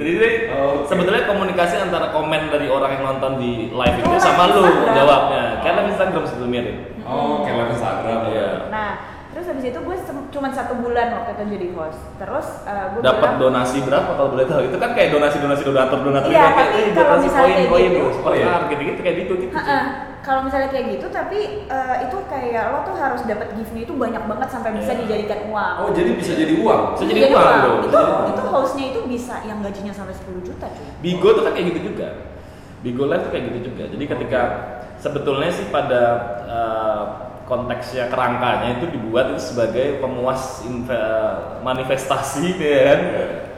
[0.00, 0.12] Jadi
[0.48, 0.88] Oh, oke.
[0.88, 4.96] sebetulnya komunikasi antara komen dari orang yang nonton di live itu Oh, sama lu Instagram.
[4.96, 5.42] jawabnya.
[5.60, 6.76] Kayak live Instagram sebetulnya mirip.
[7.04, 8.18] Oh, kayak live Instagram.
[8.26, 8.48] Iya.
[8.68, 8.90] Nah,
[9.30, 9.96] terus habis itu gue
[10.30, 12.00] cuma satu bulan waktu itu jadi host.
[12.16, 14.60] Terus uh, gue Dapat donasi berapa kalau boleh tahu?
[14.64, 17.70] Itu kan kayak donasi-donasi donatur donatur Iya, kayak, tapi eh, kalau donasi misalnya koin kayak
[17.70, 18.46] koin gitu, oh iya.
[18.46, 19.52] card, gitu-gitu kayak gitu gitu.
[19.52, 19.78] "Ha-ha,
[20.20, 24.22] kalau misalnya kayak gitu, tapi uh, itu kayak lo tuh harus dapat gift-nya itu banyak
[24.24, 25.00] banget sampai bisa Iya.
[25.00, 25.74] dijadikan uang.
[25.80, 26.80] Oh, jadi bisa jadi uang.
[26.92, 27.72] Bisa jadi uang, bro.
[27.84, 28.24] Itu Oh.
[28.28, 30.86] itu hostnya itu bisa yang gajinya sampai 10 juta cuy.
[31.00, 32.08] Bigo tuh kan kayak gitu juga.
[32.80, 33.84] Bigo Live tuh kayak gitu juga.
[33.88, 34.40] Jadi ketika
[34.96, 36.02] sebetulnya sih pada
[36.44, 37.02] uh,
[37.44, 43.00] konteksnya kerangkanya itu dibuat itu sebagai pemuas inve- manifestasi ya kan.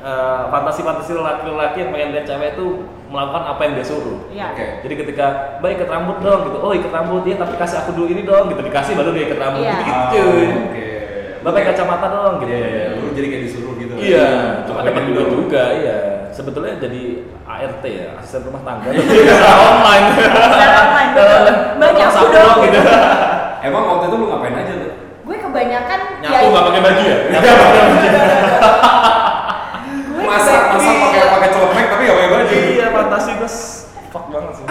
[0.03, 2.67] Uh, fantasi-fantasi lelaki-lelaki yang pengen lihat cewek itu
[3.13, 4.19] melakukan apa yang dia suruh.
[4.27, 4.47] Iya.
[4.51, 4.67] Oke.
[4.83, 5.27] Jadi ketika,
[5.61, 6.57] baik ikat rambut dong gitu.
[6.59, 8.61] Oh, ikat rambut ya, tapi kasih aku dulu ini dong gitu.
[8.61, 9.77] Dikasih baru dia ikat rambut Iya.
[9.77, 9.93] gitu.
[10.11, 10.47] Cuy.
[10.49, 10.87] Oke.
[11.43, 12.51] Bapak kacamata dong gitu.
[12.51, 13.93] Iya, iya, lu jadi kayak disuruh gitu.
[13.95, 14.27] Iya,
[14.65, 15.97] cuma Apa dapat duit juga, iya.
[16.33, 17.03] Sebetulnya jadi
[17.45, 18.89] ART ya, asisten rumah tangga.
[18.97, 20.07] Secara online.
[20.17, 21.11] Secara online.
[21.77, 22.31] Banyak udah.
[22.33, 22.79] dong gitu.
[23.67, 24.93] Emang waktu itu lu ngapain aja tuh?
[25.23, 27.17] Gue kebanyakan Nyapu nggak pakai baju ya?
[30.13, 32.55] gue Masak, kebanyakan- masak pakai pakai celemek tapi gak pakai baju.
[32.55, 32.82] Iya,
[33.15, 33.51] fantasi gue
[34.09, 34.67] fuck banget sih.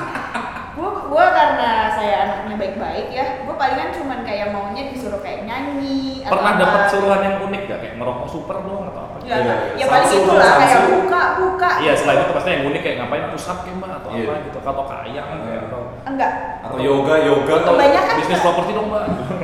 [0.71, 6.23] gue gue karena saya anaknya baik-baik ya gue palingan cuman kayak maunya disuruh kayak nyanyi
[6.23, 6.61] atau Pernah apa.
[6.61, 7.79] dapat suruhan yang unik gak?
[7.81, 9.15] Kayak ngerokok super dong atau apa?
[9.21, 12.81] ya, Iya, ya paling Samsung, itulah kayak buka buka Iya, selain itu pasti yang unik
[12.81, 14.23] kayak ngapain push up kayak mbak atau Iya.
[14.23, 15.23] apa gitu, atau kayak
[15.61, 16.31] atau enggak
[16.63, 19.03] Atau yoga, yoga atau Kebanyakan bisnis ke- properti dong mbak.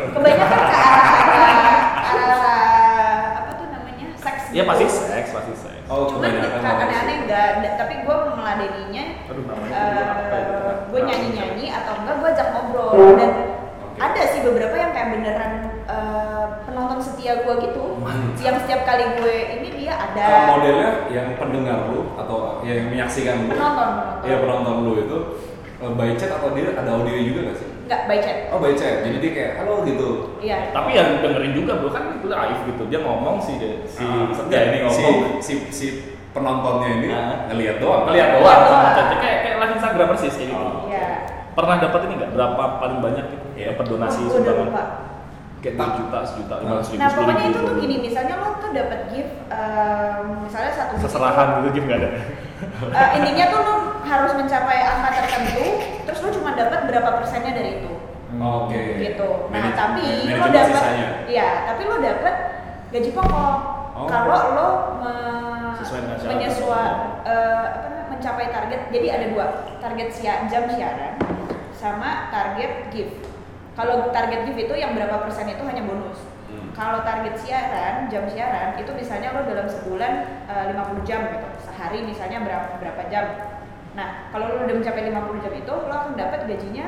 [0.09, 1.57] kebanyakan ke arah
[2.07, 2.39] arah
[3.35, 4.69] apa tuh namanya seks Iya gitu.
[4.71, 5.66] pasti seks, pasti seks.
[5.87, 10.47] Oh, cuman kebanyakan ka- aneh-aneh enggak tapi gue meladeninya Aduh dulu apa ya?
[10.85, 13.31] gue nyanyi-nyanyi atau enggak gue ajak ngobrol dan
[13.97, 18.35] ada sih beberapa yang kayak beneran eh, penonton setia gue gitu Mantap.
[18.37, 22.87] yang setiap kali gue ini dia ada Eh, modelnya yang pendengar lu atau ya yang
[22.89, 23.49] menyaksikan lu?
[23.49, 25.17] penonton penonton Iya penonton lu itu
[25.77, 27.69] eh, by chat atau dia ada audio juga gak sih?
[27.87, 30.35] Enggak by chat Oh by chat, jadi dia kayak halo gitu.
[30.37, 32.83] iya Tapi yang dengerin juga bro kan itu live gitu.
[32.85, 35.39] Dia ngomong sih dia, si Ah, Setia ini si, ngomong.
[35.39, 35.85] si, si
[36.29, 37.47] penontonnya ini Ah.
[37.47, 38.03] ngelihat doang.
[38.05, 38.83] Ngeliat doang, doang.
[38.93, 40.61] Jadi kayak kayak live Instagram persis kayak gitu.
[40.61, 40.85] Oh.
[40.85, 41.05] iya
[41.49, 42.31] Pernah dapat ini nggak?
[42.31, 43.45] Berapa paling banyak gitu?
[43.55, 43.65] Iya.
[43.73, 44.67] Dapat donasi Oh, sumbangan?
[44.67, 44.83] lupa.
[45.57, 48.69] Kayak 2 juta, sejuta, lima ratus ribu, nah pokoknya itu tuh gini misalnya lo tuh
[48.71, 52.09] dapat gift em, misalnya satu gift Seserahan gitu game nggak ada.
[52.93, 53.73] Eh, intinya tuh lo
[54.07, 55.65] harus mencapai angka tertentu
[56.01, 57.91] terus lo cuma dapat berapa persennya dari itu
[58.33, 58.81] Oke.
[59.01, 60.83] gitu nah Manaj- tapi lo dapat
[61.27, 62.35] iya tapi lo dapat
[62.89, 63.55] gaji pokok
[63.93, 64.05] Oh.
[64.05, 64.67] kalau lo
[64.99, 66.29] me- Sesuai dengan syarat.
[66.31, 66.93] menyesua-
[67.23, 71.17] eh, apa namanya, mencapai target jadi ada dua target sia- jam siaran
[71.71, 73.17] sama target gift
[73.73, 76.69] kalau target gift itu yang berapa persen itu hanya bonus Hmm.
[76.71, 80.13] kalau target siaran jam siaran itu misalnya lo dalam sebulan
[80.45, 83.25] eh, 50 jam gitu sehari misalnya berapa berapa jam
[83.97, 86.85] nah kalau lo udah mencapai 50 jam itu lo akan dapat gajinya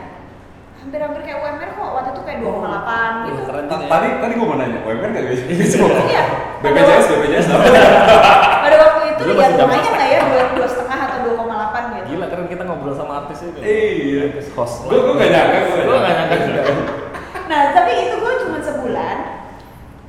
[0.79, 3.41] hampir-hampir kayak UMR kok waktu itu kayak 2,8 gitu.
[3.43, 3.89] Keren Ta- juga ya.
[3.91, 5.41] Tadi tadi gue mau nanya, UMR nggak guys?
[5.43, 6.23] Iya.
[6.63, 7.63] BPJS, BPJS apa?
[8.63, 12.05] Pada waktu itu ya lumayan lah ya dua dua setengah atau 2,8 gitu.
[12.15, 13.59] Gila keren kita ngobrol sama artis itu.
[13.59, 14.21] Iya.
[14.31, 14.75] Artis host.
[14.87, 16.61] Gue gue nggak nyangka, gue nggak nyangka juga.
[17.49, 19.17] Nah tapi itu gue cuma sebulan.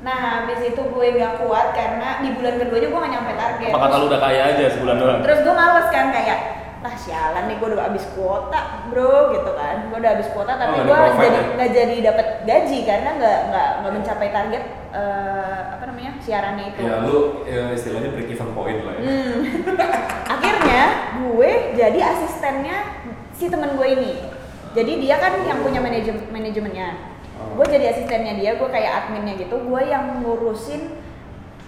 [0.06, 3.70] Nah habis itu gue nggak kuat karena di bulan keduanya gue nggak nyampe target.
[3.74, 5.18] Apa kata lu udah kaya aja sebulan doang?
[5.26, 6.38] Terus gue males kan kayak
[6.80, 10.80] ah sialan nih gue udah habis kuota bro gitu kan gue udah habis kuota tapi
[10.80, 11.42] Oh, gue jadi ya?
[11.52, 16.80] nggak jadi dapat gaji karena nggak nggak nggak mencapai target eh, apa namanya siarannya itu
[16.80, 19.02] Ya lu ya, istilahnya break even point lah ya.
[19.02, 19.36] Hmm.
[20.34, 20.82] akhirnya
[21.20, 22.76] gue jadi asistennya
[23.30, 24.12] si temen gue ini
[24.70, 27.56] jadi dia kan yang punya manajem manajemennya Oh.
[27.56, 30.92] gue jadi asistennya dia gue kayak adminnya gitu gue yang ngurusin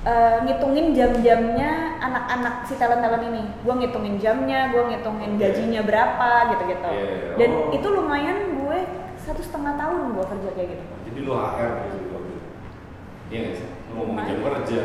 [0.02, 6.88] eh, ngitungin jam-jamnya anak-anak si talent-talent ini gue ngitungin jamnya gue ngitungin gajinya berapa gitu-gitu
[6.88, 7.34] Iya, iya.
[7.36, 7.70] dan Oh.
[7.70, 8.78] itu lumayan gue
[9.16, 12.18] satu setengah tahun gue kerja kayak gitu Jadi lu HR gitu.
[13.28, 13.68] Iya nggak sih?
[13.86, 14.82] Lu ngomongin jam kerja.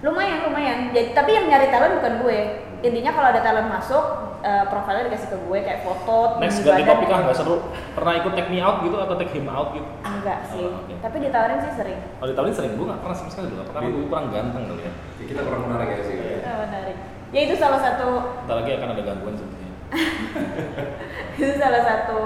[0.00, 2.38] lumayan lumayan jadi tapi yang nyari talent bukan gue
[2.80, 4.04] intinya kalau ada talent masuk
[4.40, 7.68] eh, profilnya dikasih ke gue kayak foto Next ganti topik ah nggak seru.
[7.92, 9.84] Pernah ikut take me out gitu atau take him out gitu?
[10.00, 10.94] enggak sih Oh, oke.
[10.98, 13.64] tapi ditawarin sih sering Kalau ditawarin sering gue nggak pernah sama sekali dulu.
[13.72, 14.92] Karena gue kurang ganteng kali ya?
[14.92, 16.16] Ya, kita kurang menarik ya sih.
[16.20, 16.96] oh, menarik
[17.30, 18.08] ya itu salah satu
[18.44, 19.74] Ntar lagi akan ada gangguan sepertinya.
[21.40, 22.20] itu salah satu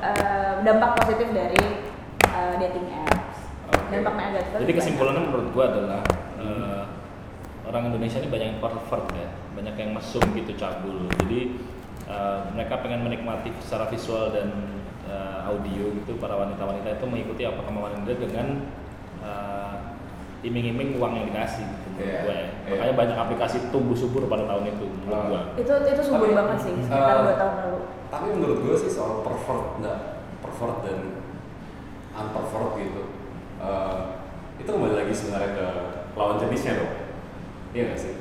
[0.00, 1.62] eh, dampak positif dari
[2.26, 3.38] eh, dating apps
[3.70, 3.92] Oke.
[3.98, 6.00] dampak negatif Jadi kesimpulannya menurut gue adalah
[6.40, 6.82] eh,
[7.68, 9.28] orang Indonesia ini banyak yang pervert ya,
[9.58, 11.04] banyak yang mesum gitu cabul.
[11.20, 11.40] Jadi
[12.08, 14.48] eh, mereka pengen menikmati secara visual dan
[15.10, 18.64] eh, audio gitu para wanita-wanita itu mengikuti apa kemauan dia dengan
[19.24, 19.74] eh,
[20.42, 22.36] iming-iming uang yang dikasih gitu, menurut Iya, gue.
[22.36, 22.48] iya.
[22.70, 25.26] Makanya banyak aplikasi tumbuh subur pada tahun itu menurut Ah.
[25.26, 25.40] gue.
[25.58, 28.90] itu itu subur Tapi, banget sih sekitar eh, dua tahun lalu Tapi menurut gue sih
[28.90, 29.98] soal pervert nggak
[30.38, 30.98] pervert dan
[32.12, 33.02] unpervert gitu.
[33.58, 34.00] eh,
[34.54, 35.66] itu kembali lagi sebenarnya ke
[36.14, 36.92] lawan jenisnya dong.
[37.72, 38.12] Iya nggak sih?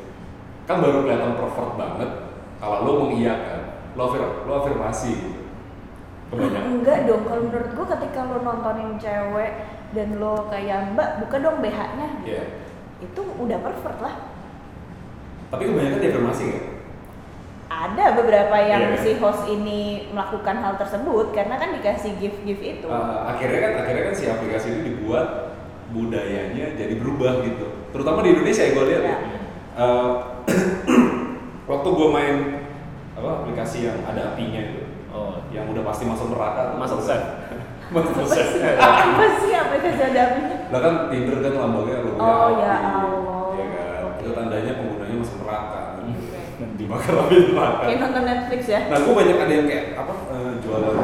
[0.64, 2.10] Kan baru kelihatan pervert banget
[2.58, 3.62] kalau lo mengiyakan,
[3.94, 5.42] lo, afir, lo afirmasi gitu.
[6.32, 6.64] Kebanyakan.
[6.74, 9.52] enggak dong kalau menurut gue ketika lo nontonin cewek
[9.94, 12.44] dan lo kayak mbak buka dong BH-nya Iya.
[13.00, 14.16] itu udah pervert lah
[15.50, 16.64] Tapi kebanyakan diafirmasi kan?
[17.70, 19.02] ada beberapa yang Iya.
[19.02, 22.86] si host ini melakukan hal tersebut karena kan dikasih gift-gift itu.
[22.86, 25.58] Eh, akhirnya kan akhirnya kan si aplikasi ini dibuat
[25.90, 29.10] budayanya jadi berubah gitu terutama di Indonesia ya gue lihat ya.
[29.10, 29.18] Ya.
[29.74, 30.12] Eh,
[31.70, 32.36] waktu gue main
[33.14, 34.82] apa aplikasi yang ada apinya itu
[35.14, 36.82] Oh, yang udah pasti masuk neraka tuh.
[36.82, 36.98] Master
[37.90, 38.78] Master Chef.
[38.78, 40.56] Apa sih aplikasi ada apinya?
[40.70, 43.52] lah kan Tinder kan lambangnya Oh, ya Allah.
[43.52, 46.06] Iya kan itu tandanya penggunanya neraka kan.
[46.06, 46.40] Oke.
[46.74, 48.80] dibakar api neraka Kayak nonton Netflix ya?
[48.88, 50.98] nah gue banyak ada yang kayak apa eh, jualan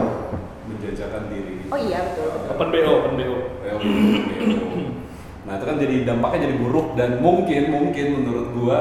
[0.66, 2.30] menjajakan diri Oh iya betul.
[2.48, 3.38] Open BO, open BO.
[3.62, 3.74] Ya,
[5.42, 8.78] Nah itu kan jadi dampaknya jadi buruk dan mungkin mungkin menurut gua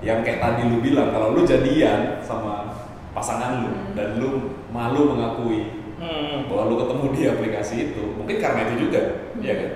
[0.00, 2.72] yang kayak tadi lu bilang kalau lu jadian sama
[3.12, 3.92] pasangan lu Hmm.
[3.92, 4.30] dan lu
[4.68, 6.44] malu mengakui Hmm.
[6.44, 9.00] bahwa lu ketemu di aplikasi itu mungkin karena itu juga
[9.32, 9.40] Hmm.
[9.40, 9.70] ya kan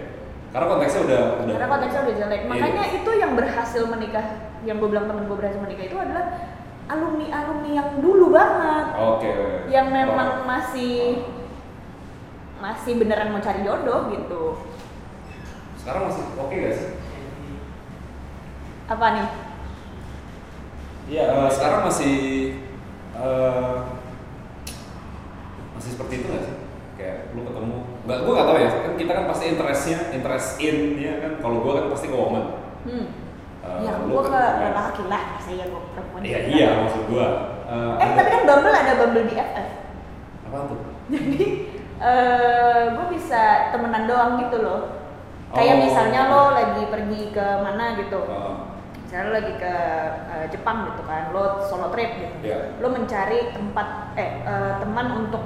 [0.50, 2.40] karena konteksnya udah udah Karena konteksnya udah jelek.
[2.42, 2.50] Iya.
[2.50, 4.26] Makanya itu yang berhasil menikah,
[4.66, 6.24] yang gue bilang temen gue berhasil menikah itu adalah
[6.90, 8.86] alumni-alumni yang dulu banget.
[8.92, 9.30] oke
[9.70, 10.44] Yang memang Oh.
[10.44, 11.22] masih
[12.58, 14.42] masih beneran mau cari jodoh gitu.
[15.78, 16.90] sekarang masih oke gak sih
[18.84, 19.26] Apa nih?
[21.08, 21.24] Iya.
[21.30, 22.14] Eh, sekarang masih
[23.14, 23.74] eh,
[25.80, 26.56] masih seperti itu gak sih?
[26.94, 28.68] Kayak lu ketemu, nggak, gue gak tau ya.
[28.76, 31.32] Kan kita kan pasti interestnya, interest in ya kan.
[31.40, 32.44] Kalau gue kan pasti ke woman.
[32.84, 33.06] Hmm.
[33.60, 34.40] Eh, ya gue ke
[34.70, 36.20] laki lah, masa ya gue perempuan.
[36.20, 37.26] Iya iya maksud gue.
[37.64, 39.68] Eh, Eh tapi kan Bumble ada Bumble BFF.
[40.44, 40.78] apa tuh?
[41.08, 41.42] Jadi
[41.96, 44.80] eh gue bisa temenan doang gitu loh.
[45.50, 45.82] Kayak Oh.
[45.82, 48.20] misalnya lo lagi pergi ke mana gitu.
[48.22, 48.54] Eh,
[49.02, 49.74] Misalnya lo lagi ke
[50.30, 52.34] eh, Jepang gitu kan, lo solo trip gitu.
[52.44, 52.78] Iya.
[52.78, 55.42] Lo mencari tempat eh eh, teman untuk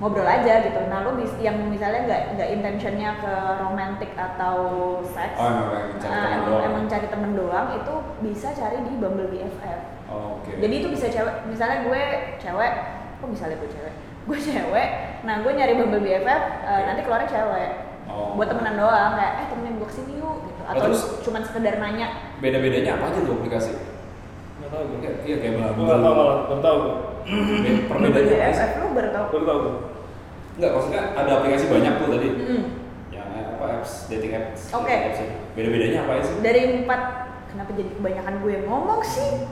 [0.00, 0.80] ngobrol aja gitu.
[0.88, 4.56] Nah lo bis, yang misalnya nggak nggak intentionnya ke romantic atau
[5.04, 5.36] seks.
[5.36, 6.64] Oh, emang pengen cari eh, teman emang, doang.
[6.64, 9.80] emang cari temen doang itu bisa cari di Bumble BFF.
[10.08, 10.56] oh, Oke.
[10.56, 12.00] Jadi itu bisa cewek, misalnya gue
[12.40, 12.72] cewek,
[13.20, 13.94] kok misalnya gue cewek?
[14.28, 14.88] Gue cewek,
[15.26, 16.82] nah gue nyari Bumble BFF, eh, Oke.
[16.88, 17.70] nanti keluarnya cewek.
[18.10, 18.34] Oh.
[18.36, 20.62] Buat temenan doang, kayak eh temenin gue ke sini yuk gitu.
[20.64, 21.02] Atau terus?
[21.24, 22.08] cuman sekedar nanya.
[22.40, 23.72] beda-bedanya apa aja tuh aplikasi?
[24.60, 25.12] Nggak tahu gue.
[25.28, 25.84] Iya kayak nggak tahu
[26.14, 26.78] malah, baru tahu
[27.20, 28.54] Perbedaannya apa?
[28.54, 29.26] BFF lu baru tau?
[29.32, 29.74] Baru tahu gue.
[30.60, 32.28] Enggak, maksudnya ada aplikasi banyak tuh tadi.
[32.36, 32.62] Mm-mm.
[33.08, 34.60] Yang apa apps, dating apps.
[34.70, 34.92] Oke.
[34.92, 35.28] apps ya.
[35.56, 36.36] Beda-bedanya apa sih?
[36.38, 37.00] Dari empat,
[37.48, 39.48] kenapa jadi kebanyakan gue yang ngomong sih?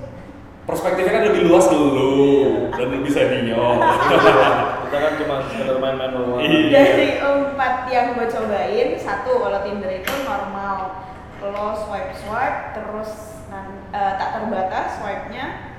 [0.69, 2.13] Perspektifnya kan lebih luas dulu.
[2.69, 3.81] dan lebih senior.
[4.85, 6.45] Kita kan cuma sekedar main-main doang.
[6.45, 6.77] Iya.
[6.77, 10.77] Dari empat yang gue cobain, satu kalau Tinder itu normal
[11.41, 13.11] lo swipe swipe terus
[13.49, 15.73] nan- eh, tak terbatas swipe-nya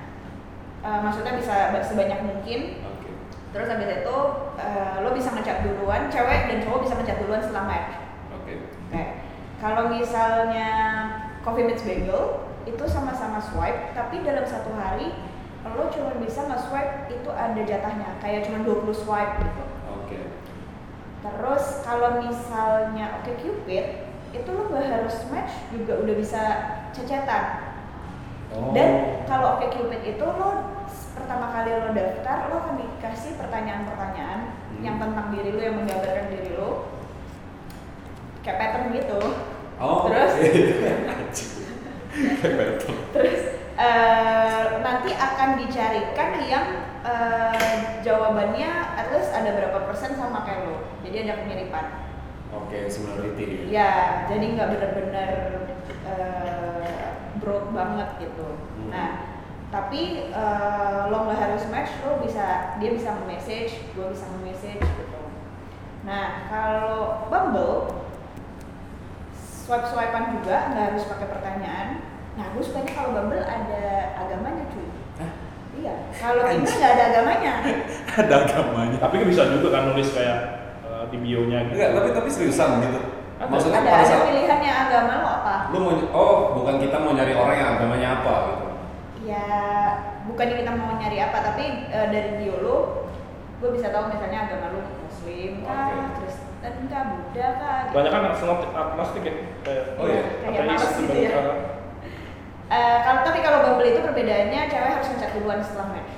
[0.80, 2.99] Eh, maksudnya bisa ba- sebanyak mungkin Oke.
[3.50, 4.18] Terus habis itu
[4.62, 8.10] eh, lo bisa ngechat duluan cewek dan cowok bisa ngechat duluan setelah match
[8.50, 8.54] Oke.
[8.90, 9.04] Oke,
[9.62, 10.70] kalau misalnya
[11.46, 15.14] Coffee Meets Bagel itu sama-sama swipe, tapi dalam satu hari
[15.66, 19.64] lo cuma bisa nge-swipe itu ada jatahnya, kayak cuma 20 swipe gitu.
[20.02, 20.20] Oke.
[21.20, 23.86] Terus kalau misalnya Oke Cupid
[24.30, 26.42] itu lo nggak harus match juga udah bisa
[26.96, 27.76] cecetan.
[28.56, 28.72] Oh.
[28.74, 30.79] Dan kalau Oke Cupid itu lo
[31.30, 34.82] pertama kali lo daftar lo akan dikasih pertanyaan-pertanyaan Hmm.
[34.82, 36.90] yang tentang diri lo yang menggambarkan diri lo
[38.42, 39.22] kayak pattern gitu.
[39.78, 40.10] Oh.
[40.10, 40.34] Terus?
[42.58, 42.98] Battle.
[43.14, 43.42] Terus
[43.78, 46.66] eh, nanti akan dicarikan yang
[47.06, 50.82] eh, jawabannya at least ada berapa persen sama kayak lo.
[51.06, 52.10] Jadi ada kemiripan.
[52.58, 53.70] Oke, similarity.
[53.70, 55.32] Ya, jadi nggak benar-benar
[56.10, 57.06] eh,
[57.38, 58.50] broad banget gitu.
[58.50, 58.90] Hmm.
[58.90, 59.29] Nah,
[59.70, 65.22] tapi eh, lo nggak harus match, lo bisa dia bisa nge-message, gue bisa nge-message gitu.
[66.10, 68.02] Nah, kalau Bumble
[69.38, 71.88] swipe-swipean juga nggak harus pakai pertanyaan.
[72.34, 73.84] Nah, gue sukanya kalau Bumble ada
[74.18, 74.90] agamanya cuy.
[75.22, 75.32] Hah?
[75.78, 77.54] Iya, kalau Tinder nggak ada agamanya.
[78.20, 78.98] Ada agamanya.
[78.98, 80.40] Tapi kan bisa juga kan nulis kayak
[80.82, 81.78] eh, di bio-nya gitu.
[81.78, 83.00] Enggak, tapi tapi seriusan gitu.
[83.40, 83.48] Ada.
[83.48, 85.56] Maksudnya ada ada pilihannya agama lo apa?
[85.72, 88.69] lu mau oh bukan kita mau nyari orang yang agamanya apa gitu.
[90.30, 92.78] Ya, bukannya kita mau nyari apa, tapi eh, dari bio lo,
[93.58, 96.22] gue bisa tahu misalnya agama lo Muslim kah, Oke.
[96.22, 97.78] Kristen kah, Buddha kah.
[97.90, 97.96] gitu.
[97.98, 99.34] Banyak kan agnostik, agnostik ya.
[99.66, 100.24] Kayak Oh iya.
[100.46, 101.32] Kayak males gitu ya.
[102.70, 106.14] Eh, kalau tapi kalau Bumble itu perbedaannya cewek harus ngechat duluan setelah match.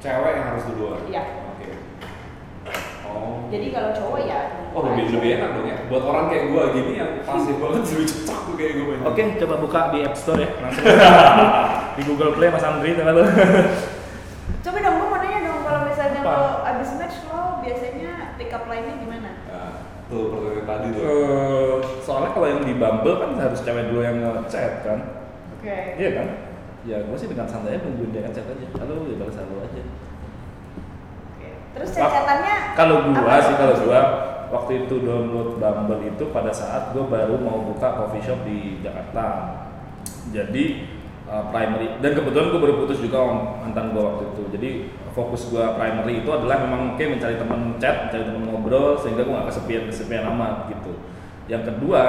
[0.00, 1.00] Cewek yang harus duluan.
[1.04, 1.22] Iya.
[3.18, 3.34] Oh.
[3.50, 4.40] Jadi kalau cowok ya.
[4.76, 5.78] Oh lebih lebih enak dong ya.
[5.90, 8.96] Buat orang kayak gua gini yang pasif banget lebih cocok tuh kayak gue.
[9.02, 10.50] Oke, coba buka di App Store ya.
[10.62, 10.84] Langsung
[11.98, 13.24] di Google Play Mas Andri teman lu.
[14.58, 16.34] Coba dong, gue mau nanya dong kalau misalnya Apa?
[16.34, 19.30] lo abis match lo biasanya pick up line-nya gimana?
[19.46, 19.72] Nah,
[20.10, 21.02] tuh pertanyaan tadi tuh.
[21.04, 24.98] Eh, soalnya kalau yang di Bumble kan harus cewek dulu yang ngechat kan.
[25.56, 25.78] Oke.
[26.00, 26.28] Iya kan?
[26.88, 28.66] Ya gue sih dengan santai aja nungguin dia ngechat aja.
[28.82, 29.82] Halo, ya balas halo aja.
[31.76, 34.00] Terus catatannya Kalau gua apa sih kalau gua
[34.48, 39.56] waktu itu download Bumble itu pada saat gua baru mau buka coffee shop di Jakarta.
[40.32, 40.88] Jadi
[41.28, 44.42] uh, primary dan kebetulan gua baru putus juga sama mantan gua waktu itu.
[44.56, 44.70] Jadi
[45.12, 49.44] fokus gua primary itu adalah memang oke mencari teman chat, mencari teman ngobrol sehingga gua
[49.44, 50.92] gak kesepian kesepian amat gitu.
[51.48, 52.02] Yang kedua,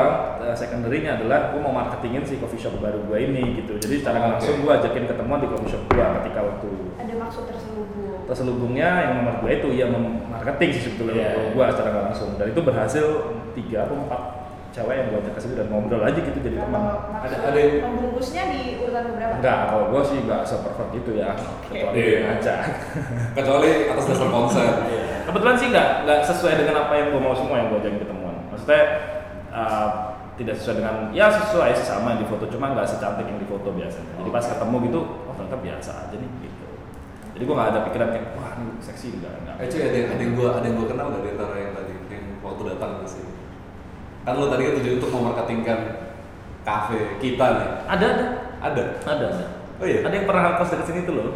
[0.44, 3.80] uh, secondary-nya adalah gua mau marketingin si coffee shop baru gua ini gitu.
[3.80, 4.28] Jadi secara Oke.
[4.36, 6.70] langsung gua ajakin ketemuan di coffee shop gua ketika waktu
[7.00, 8.09] ada maksud terselubung.
[8.30, 11.30] Terselubungnya yang nomor dua itu mem- marketing sih sebetulnya Iya.
[11.34, 12.30] kalau gua secara nggak langsung.
[12.38, 13.06] Dan itu berhasil
[13.52, 14.22] tiga atau empat
[14.70, 16.82] cewek yang gua ajak ke situ dan ngobrol aja gitu jadi teman.
[17.20, 19.34] Ada- ada yang- membungkusnya di urutan berapa?
[19.42, 21.30] enggak kalau gua sih nggak seperfect itu ya.
[21.66, 22.06] Kecuali Iya.
[22.06, 22.60] dia ngajak.
[23.34, 24.70] Kecuali atas dasar konsen.
[25.26, 28.36] kebetulan sih nggak nggak sesuai dengan apa yang gua mau semua yang gua ajakin ketemuan.
[28.50, 28.82] Maksudnya
[29.50, 29.90] uh,
[30.34, 33.70] tidak sesuai dengan ya sesuai sama yang di foto cuma nggak secantik yang di foto
[33.70, 34.14] biasanya.
[34.16, 36.59] Jadi pas ketemu gitu oh ternyata biasa aja nih gitu
[37.40, 40.10] jadi gua nggak ada pikiran kayak wah ini seksi enggak enggak Eh cuy ada yang
[40.12, 42.92] ada yang gua ada yang gua kenal nggak di antara yang tadi yang waktu datang
[43.00, 43.32] ke sini.
[44.28, 45.80] Kan lo tadi kan tujuan untuk memarketingkan
[46.68, 47.70] kafe kita nih.
[47.88, 48.26] ada ada
[48.60, 48.84] Ada.
[49.08, 49.46] ada ada
[49.80, 50.04] Oh iya.
[50.04, 51.30] Ada yang pernah ngekos dekat sini tuh loh.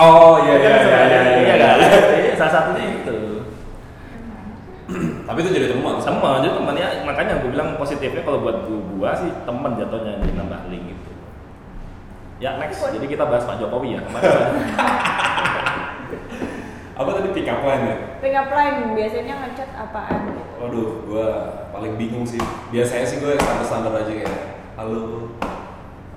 [0.00, 1.40] Oh iya iya Kan iya iya.
[1.44, 1.76] Iya kan?
[2.16, 3.18] Iya, salah satunya itu.
[5.28, 6.00] Tapi itu jadi teman.
[6.00, 10.32] Sama aja temannya makanya gue bilang positifnya kalau buat gua, gua sih teman jatuhnya jadi
[10.40, 10.91] nambah link.
[12.42, 14.02] Ya next, jadi kita bahas Pak Jokowi ya.
[14.02, 14.34] Kemarin
[16.98, 17.96] Apa tadi pick up line ya?
[18.18, 20.42] Pick up line biasanya ngechat apaan gitu.
[20.58, 21.28] Waduh, gua
[21.70, 22.42] paling bingung sih.
[22.74, 25.30] Biasanya sih gue standar-standar aja kayak halo,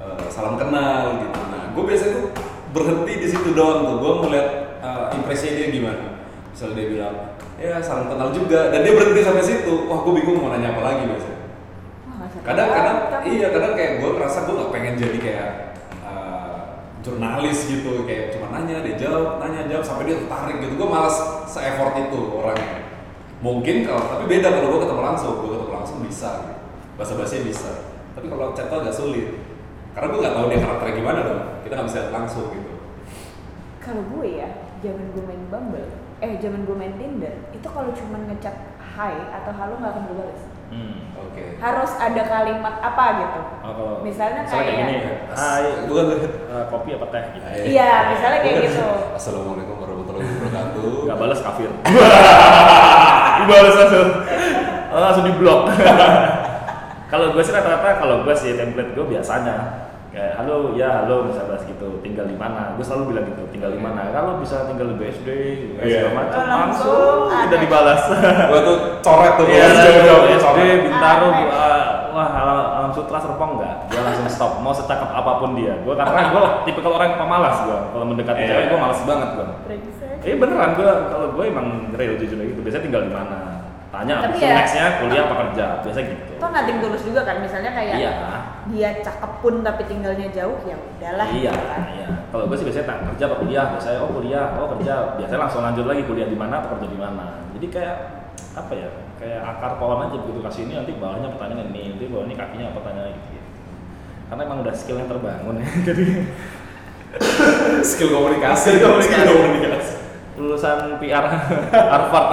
[0.02, 1.40] eh, salam kenal gitu.
[1.54, 2.28] Nah, gue biasanya tuh
[2.74, 3.96] berhenti di situ doang tuh.
[4.02, 4.48] Gue ngeliat
[4.82, 6.06] eh, impresinya dia gimana.
[6.50, 7.16] Misalnya dia bilang,
[7.62, 9.74] ya salam kenal juga, dan dia berhenti sampai situ.
[9.86, 11.38] Wah, gue bingung mau nanya apa lagi biasanya.
[12.42, 12.97] Kadang-kadang,
[13.30, 15.49] iya kadang kayak gue ngerasa gue gak pengen jadi kayak
[17.36, 20.80] jurnalis gitu, kayak cuma nanya dia jawab, nanya jawab sampai dia tertarik gitu.
[20.80, 22.88] Gue malas se-effort itu orangnya.
[23.44, 26.32] Mungkin kalau tapi beda kalau gue ketemu langsung, gue ketemu langsung bisa,
[26.96, 27.72] bahasa bahasanya bisa.
[28.16, 29.28] Tapi kalau chat tuh agak sulit,
[29.92, 31.42] karena gue nggak tahu dia karakternya gimana dong.
[31.68, 32.74] Kita nggak bisa langsung gitu.
[33.84, 35.92] Kalau gue ya, zaman gue main Bumble,
[36.24, 40.18] eh zaman gue main Tinder, itu kalau cuma ngechat hi atau halo nggak akan gue
[40.24, 40.42] balas.
[40.68, 41.13] Hmm.
[41.16, 41.55] Oke.
[41.55, 44.95] harus ada kalimat apa gitu Oh, kalau Misalnya kayak kayak- gini,
[45.32, 46.18] hai, Bukan tuh.
[46.24, 47.47] eh, kopi apa teh gitu.
[47.68, 48.86] iya misalnya kayak gitu
[49.18, 50.89] Assalamualaikum warahmatullahi wabarakatuh.
[51.05, 51.70] Gak balas kafir.
[53.38, 54.09] Dibalas langsung.
[54.88, 55.61] Oh, langsung di blok.
[57.11, 59.55] kalau gue sih rata-rata kalau gue sih template gue biasanya
[60.16, 63.68] kayak halo ya halo misalnya bahas gitu tinggal di mana gue selalu bilang gitu tinggal
[63.70, 65.28] di mana kalau bisa tinggal di BSD
[65.76, 66.07] Iya.
[66.07, 68.01] segala macam Oh, langsung udah dibalas
[68.49, 69.45] Gua tuh coret tuh.
[69.45, 70.80] Iya, gua jauh jauh SD, coret.
[70.82, 71.68] Bintaro, Ah, gua,
[72.16, 74.51] wah alam, alam sutra Serpong enggak, gua langsung stop.
[74.59, 77.80] Mau secakap apa pun dia, gua karena gua tipikal orang yang pemalas gua.
[77.91, 78.49] Kalau mendekati Iya.
[78.49, 79.45] cewek gua malas banget gua.
[79.68, 80.18] Brengsek.
[80.24, 82.59] Eh beneran gua kalau gua emang real jujur gitu.
[82.63, 83.36] Biasanya tinggal di mana?
[83.96, 86.32] Tanya Tapi abis ya- nextnya kuliah apa kerja, biasa gitu.
[86.36, 88.12] Toh nating tulus juga kan misalnya kayak Iya.
[88.68, 91.82] dia cakep pun tapi tinggalnya jauh ya udahlah Iya, gitu kan.
[91.89, 92.08] iya.
[92.28, 95.62] Kalau gue sih biasanya tak kerja apa kuliah, biasanya oh kuliah, oh kerja, biasanya langsung
[95.62, 97.26] lanjut lagi kuliah di mana atau kerja di mana.
[97.52, 97.98] Jadi kayak
[98.54, 98.89] apa ya?
[99.16, 102.66] Kayak akar pohon aja begitu kasih ini nanti bawahnya pertanyaan ini, nanti bawah ini kakinya
[102.68, 103.39] apa pertanyaan gitu.
[104.26, 105.68] Karena emang udah skillnya terbangun ya.
[105.88, 106.06] Jadi
[107.89, 108.76] Skill komunikasi.
[108.76, 109.24] Skill komunikasi.
[109.24, 109.93] Skill komunikasi.
[110.36, 111.26] lulusan PR
[111.96, 112.30] Harvard.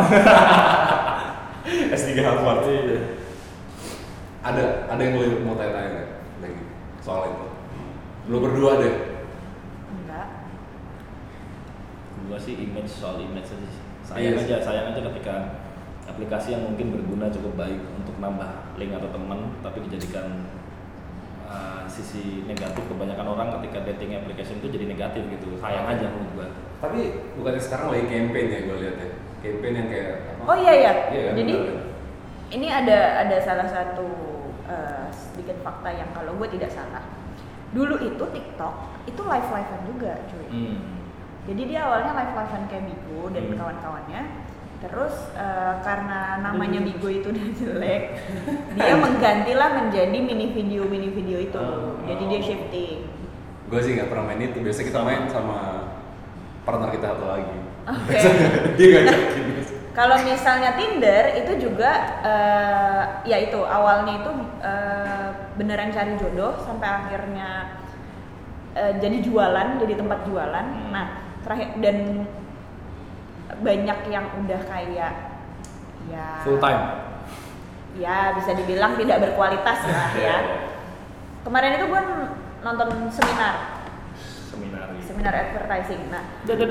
[1.97, 2.67] S3 Harvard.
[2.67, 2.99] Iya.
[4.43, 6.09] Ada ada yang lu mau tanya-tanya nggak
[6.43, 6.63] lagi
[6.99, 7.47] soal itu?
[8.27, 8.95] Lu berdua deh.
[9.95, 10.27] enggak
[12.27, 13.83] Gua sih image soal image aja sih.
[14.03, 14.47] Sayang Iya sih.
[14.51, 15.35] aja, sayang aja ketika
[16.11, 20.51] aplikasi yang mungkin berguna cukup baik untuk nambah link atau teman tapi dijadikan
[21.47, 25.55] uh, sisi negatif kebanyakan orang ketika dating application itu jadi negatif gitu.
[25.63, 26.47] Sayang aja menurut gua.
[26.83, 27.01] Tapi
[27.39, 29.11] bukannya sekarang lagi campaign ya gue lihat ya.
[29.43, 30.43] Campaign yang kayak apa?
[30.45, 31.83] oh iya iya Iya kan, jadi benar.
[32.51, 34.07] ini ada ada salah satu
[34.65, 37.03] eh, sedikit fakta yang kalau gue tidak salah
[37.71, 38.75] dulu itu TikTok
[39.05, 40.77] itu live livean juga cuy Hmm.
[41.45, 43.57] jadi dia awalnya live livean kayak Bigo dan Hmm.
[43.57, 44.23] kawan-kawannya
[44.79, 48.03] terus eh, karena namanya Bigo itu udah jelek
[48.77, 51.99] dia menggantilah menjadi mini video mini video itu Oh.
[52.05, 53.01] jadi dia shifting
[53.67, 54.61] Gue sih nggak pernah main itu.
[54.61, 55.89] Biasa kita main sama
[56.61, 57.57] partner kita satu lagi.
[57.89, 58.19] Oke.
[58.79, 59.47] Dia ngajakin.
[59.93, 61.93] Kalau misalnya Tinder itu juga
[62.25, 64.31] eh, ya itu awalnya itu
[64.65, 65.29] eh,
[65.61, 67.77] beneran cari jodoh sampai akhirnya
[68.73, 70.65] eh, jadi jualan, jadi tempat jualan.
[70.65, 70.91] Hmm.
[70.97, 71.07] Nah,
[71.45, 72.25] terakhir dan
[73.61, 75.13] banyak yang udah kayak
[76.09, 76.83] ya Full time.
[78.01, 80.37] Ya, bisa dibilang tidak berkualitas lah ya.
[81.45, 82.03] Kemarin itu gue
[82.65, 83.72] nonton seminar
[85.13, 86.03] Seminar advertising.
[86.09, 86.65] Nah, jadi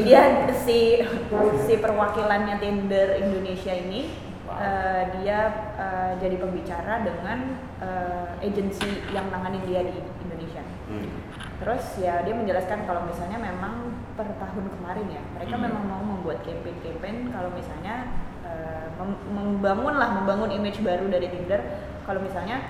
[0.00, 0.22] dia
[0.56, 1.04] si
[1.62, 4.58] si perwakilannya Tinder Indonesia ini Wow.
[4.58, 5.38] eh, dia
[5.78, 8.84] eh, jadi pembicara dengan eh, agensi
[9.14, 10.60] yang nanganin dia di Indonesia.
[10.90, 11.08] Hmm.
[11.56, 15.64] Terus ya dia menjelaskan kalau misalnya memang per tahun kemarin ya mereka Hmm.
[15.70, 18.08] memang mau membuat campaign-campaign kalau misalnya
[18.98, 21.60] mem- membangun lah membangun image baru dari Tinder
[22.04, 22.60] kalau misalnya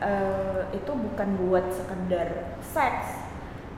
[0.00, 3.21] eh, itu bukan buat sekedar seks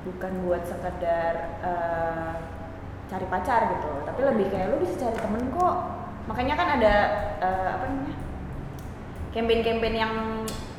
[0.04, 1.32] bukan buat sekedar
[1.64, 2.32] eh,
[3.08, 5.76] cari pacar gitu tapi lebih kayak lu bisa cari temen kok
[6.28, 6.94] makanya kan ada
[7.40, 8.16] eh, apa namanya
[9.34, 10.14] campaign-campaign yang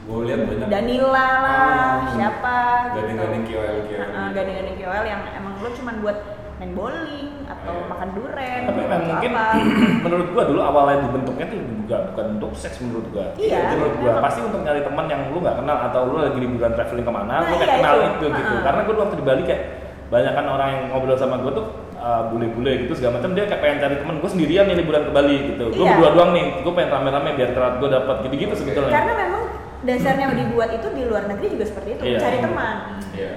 [0.06, 0.70] Gue lihat banyak.
[0.70, 2.58] Danila lah, Ah, siapa
[2.94, 3.58] Gading-gading gitu.
[3.58, 4.06] KOL KOL.
[4.14, 6.18] Nah, gading-gading KOL yang emang lo cuman buat
[6.56, 7.86] main bowling atau Iya.
[7.86, 9.46] makan duren Tapi memang atau mungkin apa.
[10.06, 13.26] menurut gua dulu awalnya dibentuknya tuh juga bukan untuk seks menurut gua.
[13.36, 16.38] Iya, Itu menurut gua pasti untuk nyari teman yang lu nggak kenal atau lu lagi
[16.38, 18.08] liburan traveling ke mana, Nah, lu kayak iya, kenal itu.
[18.08, 18.54] itu, gitu.
[18.54, 18.64] Heeh.
[18.64, 19.62] Karena gua waktu di Bali kayak
[20.06, 21.66] banyak kan orang yang ngobrol sama gua tuh
[21.98, 25.12] uh, bule-bule gitu segala macam dia kayak pengen cari teman gua sendirian nih liburan ke
[25.12, 25.64] Bali gitu.
[25.70, 25.92] Gua Iya.
[25.92, 28.94] berdua doang nih, gua pengen rame-rame biar terat gua dapat gitu-gitu sebetulnya.
[28.94, 29.44] karena memang
[29.84, 32.18] dasarnya dibuat itu di luar negeri juga seperti itu Iya.
[32.18, 32.76] cari teman
[33.12, 33.32] Iya.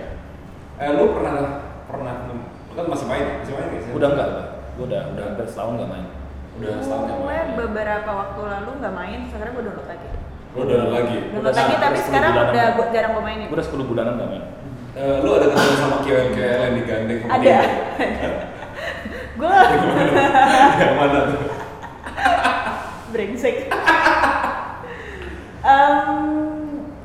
[0.79, 1.35] Eh lu pernah
[1.85, 2.15] pernah
[2.79, 3.35] kan masih main ya?
[3.39, 3.91] Masih main nggak sih?
[3.93, 4.45] Udah enggak, gua.
[4.73, 6.07] Gua udah udah hampir setahun nggak main.
[6.55, 7.49] Udah setahun yang gue main.
[7.57, 10.07] beberapa waktu lalu nggak main sekarang gue download lagi
[10.49, 11.17] Lu udah lagi.
[11.19, 14.13] download Udah lagi tapi 10 sekarang udah gua jarang gue mainin Gua udah 10 bulanan
[14.15, 14.45] nggak main.
[14.95, 17.57] Eh, lu ada ketemu sama KOL KOL yang digandeng sama ada
[19.39, 19.55] gue
[20.77, 21.39] Yang mana tuh?
[23.09, 23.57] brengsek
[25.63, 26.19] um,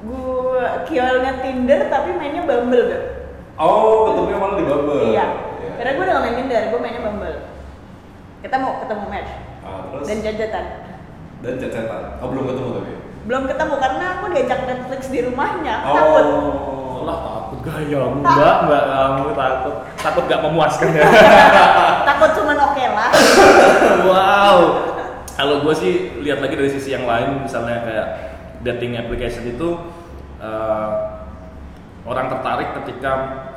[0.03, 3.03] gue kiolnya Tinder tapi mainnya Bumble gak?
[3.53, 5.01] Oh, ketemunya malah di Bumble.
[5.09, 5.25] iya
[5.73, 7.37] karena gue udah gak main Tinder, gue mainnya Bumble
[8.41, 9.31] ketemu, ketemu match
[9.63, 10.65] Ah, terus dan jajan
[11.39, 12.01] dan cecetan.
[12.19, 12.91] Oh, belum ketemu tapi.
[13.23, 17.03] belum ketemu karena aku diajak Netflix di rumahnya aku takut Oh.
[17.03, 21.03] Lah takut gayamu mbak, mbak kamu takut takut gak memuaskan ya.
[22.09, 23.09] takut cuman oke lah
[24.09, 24.57] wow.
[25.33, 28.07] Kalau gue sih lihat lagi dari sisi yang lain, misalnya kayak
[28.61, 29.69] dating application itu
[30.37, 30.89] eh,
[32.03, 33.11] orang tertarik ketika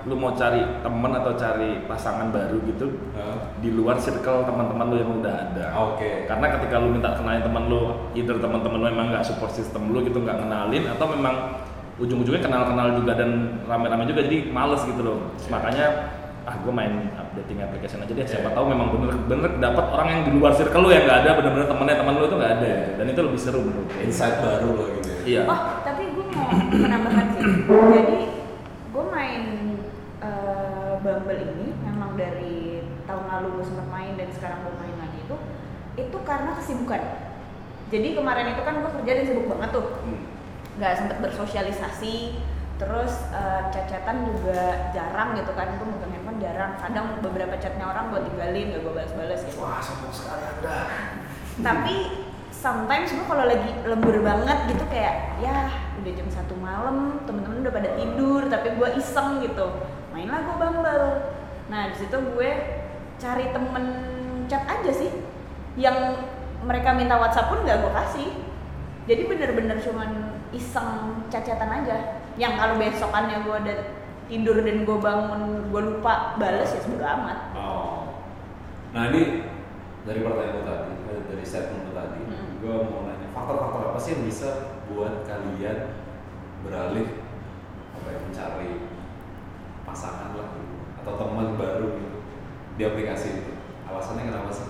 [0.06, 2.86] lu mau cari temen atau cari pasangan baru gitu
[3.18, 3.50] Hah?
[3.58, 5.64] di luar circle teman-teman lu yang udah ada.
[5.82, 6.30] Oke.
[6.30, 10.06] Karena ketika lu minta kenalin teman lu, either teman-teman lu emang nggak support system lu
[10.06, 11.58] gitu nggak kenalin atau memang
[11.98, 13.30] ujung-ujungnya kenal-kenal juga dan
[13.66, 15.18] rame-rame juga jadi males gitu loh.
[15.34, 15.86] Terus makanya
[16.46, 18.22] ah gue main updating application aja deh.
[18.22, 18.54] Siapa Iya.
[18.54, 21.96] tahu memang bener-bener dapat orang yang di luar circle lu yang nggak ada bener-bener temennya
[21.98, 24.06] teman lu itu nggak ada dan itu lebih seru menurut gue.
[24.06, 25.18] Insight baru lah gitu ya.
[25.26, 25.40] Iya.
[25.50, 27.42] Oh, tapi gue mau menambahkan sih.
[27.66, 28.16] Jadi
[31.06, 35.36] Bumble ini memang dari tahun lalu gue sempat main dan sekarang gue main lagi itu
[35.94, 37.02] itu karena kesibukan.
[37.86, 40.26] Jadi kemarin itu kan gue kerja dan sibuk banget tuh, Hmm.
[40.82, 42.42] nggak sempet bersosialisasi.
[42.76, 43.12] Terus
[43.72, 46.76] chat-chatan juga jarang gitu kan, gue megang handphone jarang.
[46.76, 49.64] Kadang beberapa chatnya orang gue tinggalin, gak gue balas-balas gitu.
[49.64, 50.76] Wah, sombong sekali anda.
[51.56, 51.96] tapi
[52.52, 57.72] sometimes gue kalau lagi lembur banget gitu kayak ya udah jam satu malam temen-temen udah
[57.72, 59.66] pada tidur tapi gue iseng gitu
[60.16, 61.04] mainlah gue bumble
[61.68, 62.50] nah di situ gue
[63.20, 63.84] cari temen
[64.48, 65.12] chat aja sih
[65.76, 66.24] yang
[66.64, 68.28] mereka minta WhatsApp pun gak gue kasih
[69.04, 73.78] jadi bener-bener cuman iseng chat-chatan aja yang kalau besokannya gue udah
[74.26, 78.24] tidur dan gue bangun gue lupa bales ya sebodo amat Oh.
[78.96, 79.44] Nah ini
[80.08, 82.56] dari pertanyaan tadi, eh, dari statement tadi, Hmm.
[82.64, 84.48] gue mau nanya faktor-faktor apa sih yang bisa
[84.88, 85.92] buat kalian
[86.64, 87.20] beralih
[87.92, 88.70] apa ya, mencari
[89.96, 92.18] pasangan lah gitu, atau teman baru gitu
[92.76, 93.52] di aplikasi itu?
[93.88, 94.68] Alasannya kenapa sih?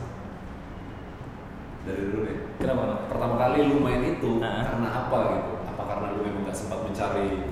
[1.82, 2.38] Dari dulu deh.
[2.62, 3.10] Kenapa?
[3.10, 4.70] Pertama kali lu main itu Ah.
[4.70, 5.52] karena apa gitu?
[5.74, 7.50] Apa karena lu memang gak sempat mencari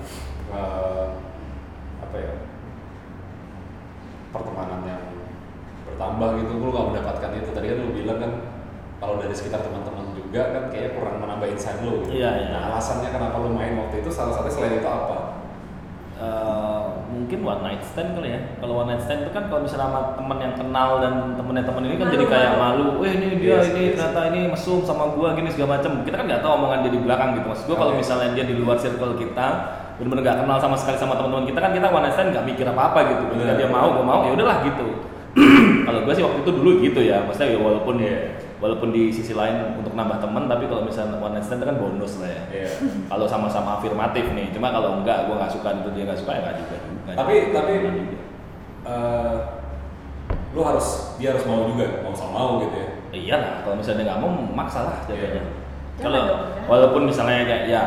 [0.54, 1.06] eh,
[1.98, 2.34] apa ya
[4.30, 5.02] pertemanan yang
[5.90, 6.52] bertambah gitu?
[6.62, 7.50] Lu gak mendapatkan itu.
[7.50, 8.32] Tadi kan lu bilang kan
[9.02, 12.06] kalau dari sekitar teman-teman juga kan kayak kurang menambah insight lu.
[12.06, 12.22] Gitu.
[12.22, 12.46] Iya, iya.
[12.54, 15.16] Nah alasannya kenapa lu main waktu itu salah satunya selain itu apa?
[17.44, 18.40] Eh, mungkin one night stand kali ya.
[18.56, 21.82] Kalau one night stand itu kan kalau misalnya sama teman yang kenal dan temennya temen
[21.84, 22.64] ini kan Malu, jadi kayak malu.
[22.64, 23.02] malu.
[23.04, 23.92] Weh ini dia Yes, ini yes.
[23.94, 25.90] ternyata ini mesum sama gua gini segala macam.
[26.02, 27.46] Kita kan nggak tahu omongan dia di belakang gitu.
[27.46, 28.00] Maksud gua kalau Oke.
[28.00, 29.46] misalnya dia di luar circle kita
[29.94, 32.66] benar-benar nggak kenal sama sekali sama teman-teman kita kan kita one night stand nggak mikir
[32.66, 33.22] apa-apa gitu.
[33.28, 33.60] Ketika Bener.
[33.60, 34.86] dia mau, gua mau ya udahlah gitu.
[35.86, 37.16] kalau gua sih waktu itu dulu gitu ya.
[37.22, 38.18] Maksudnya ya walaupun Iya.
[38.58, 42.18] Walaupun di sisi lain untuk nambah teman tapi kalau misalnya one night stand kan bonus
[42.18, 42.70] lah ya Iya.
[43.06, 46.40] kalau sama-sama afirmatif nih cuma kalau enggak gue nggak suka itu dia nggak suka ya
[46.42, 47.52] nggak juga Nggak Tapi juga.
[47.54, 48.18] tapi juga.
[48.84, 49.34] eh,
[50.54, 50.86] lu harus
[51.16, 52.88] dia harus mau juga mau sama mau gitu ya.
[53.10, 55.42] iya lah kalau misalnya nggak mau maksa lah jadinya Iya.
[56.00, 56.36] kalau ya.
[56.66, 57.82] walaupun misalnya kayak ya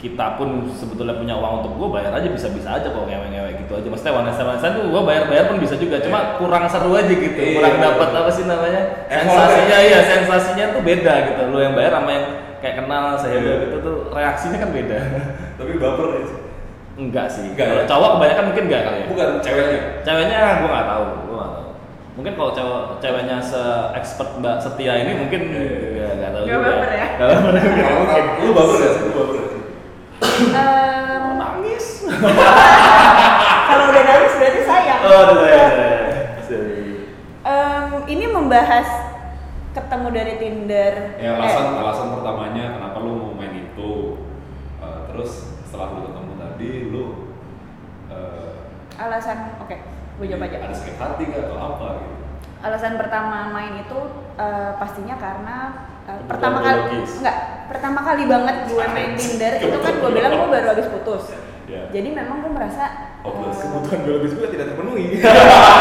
[0.00, 3.84] kita pun sebetulnya punya uang untuk gue bayar aja bisa-bisa aja kok ngewe-ngewe gitu aja
[3.84, 6.32] maksudnya one night stand tuh gue bayar-bayar pun bisa juga cuma Iya.
[6.40, 7.84] kurang seru aja gitu Iya, kurang iya.
[7.86, 12.26] dapat apa sih namanya sensasinya ya sensasinya tuh beda gitu lu yang bayar sama yang
[12.58, 13.54] kayak kenal saya Iya.
[13.62, 14.98] gitu tuh reaksinya kan beda
[15.60, 16.24] Tapi baper ya.
[16.96, 17.86] enggak sih Enggak kalau ya?
[17.86, 19.80] cowok kebanyakan mungkin enggak kali ya Bukan ceweknya.
[20.00, 21.64] ceweknya gue nggak tahu gue nggak tahu
[22.10, 23.62] mungkin kalau cewek ceweknya se
[23.94, 26.08] expert mbak setia ini mungkin Iya, iya, iya.
[26.08, 27.06] nggak nggak tahu Nggak juga baper ya?
[27.10, 29.02] Nggak baper kalau- lu baper gak sih?
[29.02, 29.36] Lu baper
[30.40, 30.48] sih?
[30.50, 31.86] Em, nangis
[33.68, 35.66] kalau udah nangis berarti sayang oh udah ya
[37.40, 38.84] Em, ini membahas
[39.70, 40.94] ketemu dari Tinder.
[41.16, 44.20] Ya Eh, alasan alasan pertamanya kenapa lu mau main itu.
[44.76, 47.04] Eh, terus setelah lu ketemu tadi lu
[48.12, 48.52] eh,
[49.00, 49.72] alasan, oke,
[50.20, 50.56] gue jawab aja.
[50.68, 52.14] Ada sakit hati gak atau apa gitu?
[52.60, 53.98] Alasan pertama main itu
[54.36, 55.56] eh, pastinya karena
[56.04, 57.38] Kebutuhan pertama kali enggak,
[57.70, 61.30] pertama kali banget gue main Tinder itu kan gue bilang gue baru habis putus.
[61.70, 61.86] Ya.
[61.94, 63.62] Jadi memang gue merasa Hopeless.
[63.62, 65.22] eh, kebutuhan biologis gue tidak terpenuhi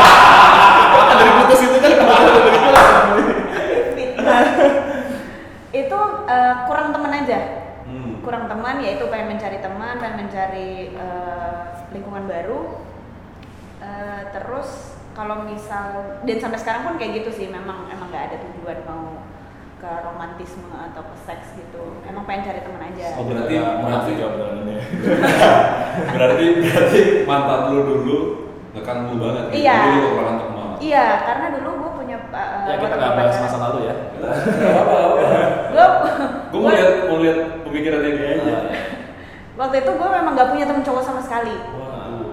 [1.17, 2.73] dari putus itu kan kebutuhan biologis gue
[5.73, 7.39] itu eh, kurang teman aja.
[7.89, 8.21] Hmm.
[8.21, 11.57] kurang teman yaitu pengen mencari teman pengen mencari eh,
[11.89, 12.85] lingkungan baru
[14.29, 18.77] terus kalau misal dan sampai sekarang pun kayak gitu sih memang emang nggak ada tujuan
[18.85, 19.25] mau
[19.79, 24.05] ke romantisme atau ke seks gitu emang pengen cari teman aja Oh, berarti Maaf berarti
[24.05, 24.75] sih jawaban ini
[26.13, 28.17] berarti berarti mantan lu dulu
[28.69, 29.57] ngekan lu banget gitu.
[29.63, 29.77] Iya.
[30.19, 30.67] Teman.
[30.79, 35.27] iya karena dulu gue punya eh, ya kita nggak bahas masa lalu ya Gak apa-apa.
[35.69, 35.85] gue
[36.49, 38.57] Gue mau lihat mau lihat pemikirannya dia aja.
[39.55, 42.27] waktu itu gue memang nggak punya temen cowok sama sekali Waduh.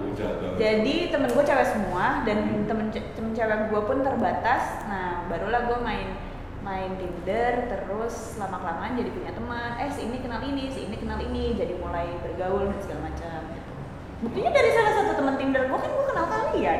[0.57, 4.63] Jadi temen gue cewek semua dan temen temen cewek gue pun terbatas.
[4.85, 6.07] Nah barulah gue main
[6.67, 9.71] main Tinder terus lama kelamaan jadi punya teman.
[9.79, 13.39] Eh si ini kenal ini, si ini kenal ini, jadi mulai bergaul dan segala macam.
[13.47, 13.71] Gitu.
[14.17, 16.79] Buktinya dari salah satu teman Tinder gue kan gue kenal kalian.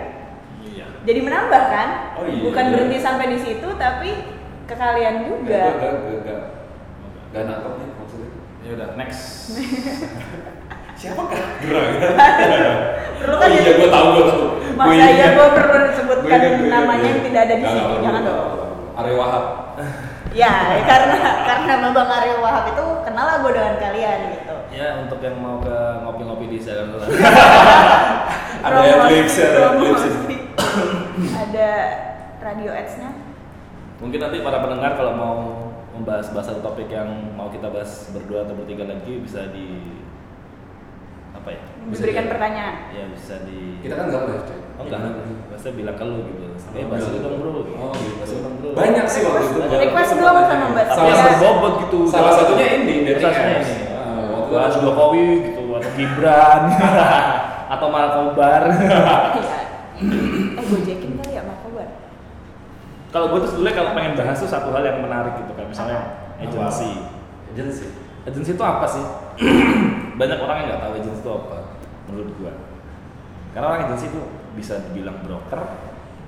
[0.60, 1.90] iya Jadi menambah kan?
[2.20, 2.44] Oh, iya.
[2.44, 4.10] Bukan berhenti sampai di situ tapi
[4.68, 5.62] ke kalian Gak, juga.
[5.64, 6.42] gak, gak, gak,
[7.32, 8.30] gak nangkep nih maksudnya.
[8.60, 9.22] ya udah next
[10.98, 11.90] Siapakah Gerang?
[13.18, 14.44] Perlu Oh kan iya, gue tahu, gue tahu.
[14.76, 15.32] Masa Gua ya ingat.
[15.32, 18.50] gue perlu disebutkan gua namanya yang tidak ada di Jangan, sini, jangan, dong.
[18.98, 19.46] Arya Wahab.
[20.34, 24.56] Ya, karena karena Bang Aryo Wahab itu kenal lah gue dengan kalian gitu.
[24.74, 26.58] Ya untuk yang mau ke ngopi-ngopi di.
[28.58, 30.38] Ada adlibs ya, ada adlibs promosi.
[31.30, 31.70] Ada
[32.42, 33.10] radio ads-nya.
[34.02, 35.38] Mungkin nanti para pendengar kalau mau
[35.94, 39.98] membahas bahas satu topik yang mau kita bahas berdua atau bertiga lagi bisa di
[41.38, 41.62] apa ya?
[41.90, 42.76] Bisa Diberikan di- pertanyaan.
[42.94, 43.60] Ya bisa di.
[43.86, 44.42] Kita kan nggak boleh.
[44.78, 45.02] Oh enggak,
[45.50, 46.44] biasanya bilang ke lu gitu.
[46.72, 47.14] Eh bahas bilang.
[47.14, 47.50] itu dong bro.
[47.50, 48.14] Oh, gitu.
[48.16, 48.70] Bahas itu dong bro.
[48.72, 49.58] Banyak sih waktu itu.
[49.58, 52.00] Request- request dong sama Mbak Tapi Salah satu berbobot gitu.
[52.06, 53.68] Salah satunya ini, dating Salah satunya apps.
[53.68, 53.84] ini.
[53.90, 56.62] Ah, waktu itu Bahas Jokowi gitu atau Gibran
[57.74, 58.62] atau malah Kobar.
[58.70, 59.00] Iya.
[60.54, 61.90] eh gojekin kali ya Mak Kobar.
[63.08, 66.00] kalau gue tuh sebetulnya kalau pengen bahas tuh satu hal yang menarik gitu kayak misalnya
[66.38, 67.02] agency.
[67.50, 67.90] Agency.
[68.24, 69.02] Agency itu apa sih?
[70.22, 71.58] Banyak orang yang nggak tahu agency itu apa
[72.06, 72.54] menurut gua.
[73.52, 74.22] Karena orang agency itu
[74.58, 75.62] bisa dibilang broker,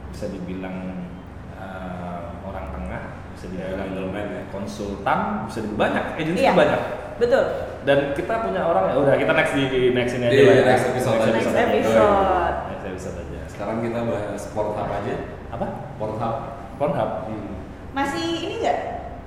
[0.10, 1.10] bisa dibilang
[1.52, 3.02] eh, orang tengah,
[3.34, 4.42] bisa dibilang middleman ya.
[4.50, 6.04] konsultan, bisa dibilang banyak.
[6.16, 6.52] Agency Iya.
[6.52, 6.82] itu banyak.
[7.20, 7.44] Betul.
[7.84, 10.54] Dan kita punya orang ya udah kita next di, di next ini aja Di lah
[10.54, 10.64] ya.
[10.70, 11.18] next episode.
[11.20, 11.62] Next aja.
[11.66, 12.56] episode.
[12.70, 13.40] Next episode aja.
[13.50, 15.16] Sekarang kita bahas Pornhub aja.
[15.50, 15.68] Apa?
[15.98, 16.36] Pornhub.
[16.78, 17.12] Pornhub.
[17.26, 17.52] Hmm.
[17.92, 18.80] Masih ini enggak?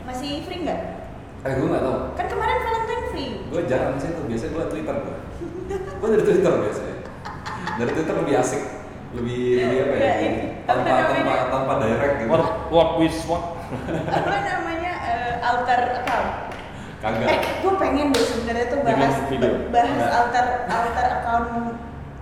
[0.03, 0.81] Masih free enggak?
[1.43, 1.97] Eh, gue nggak tahu.
[2.15, 3.31] Kan kemarin Valentine free.
[3.51, 4.25] Gue jarang sih tuh.
[4.25, 5.17] Biasanya gue Twitter gue.
[6.01, 6.97] Gue dari Twitter biasanya.
[7.77, 8.63] Dari Twitter lebih asik.
[9.13, 10.13] Lebih lebih apa ya?
[10.17, 10.31] Ya.
[10.63, 12.29] Tanpa Apa tanpa tanpa direct gitu.
[12.31, 13.45] What what with what?
[14.09, 14.93] Apa namanya?
[15.03, 16.31] eh, alter account.
[16.33, 17.29] Eh, Kagak.
[17.61, 19.53] gue pengen deh sebenarnya tuh bahas video.
[19.69, 20.11] bahas Nggak.
[20.15, 21.47] alter alter account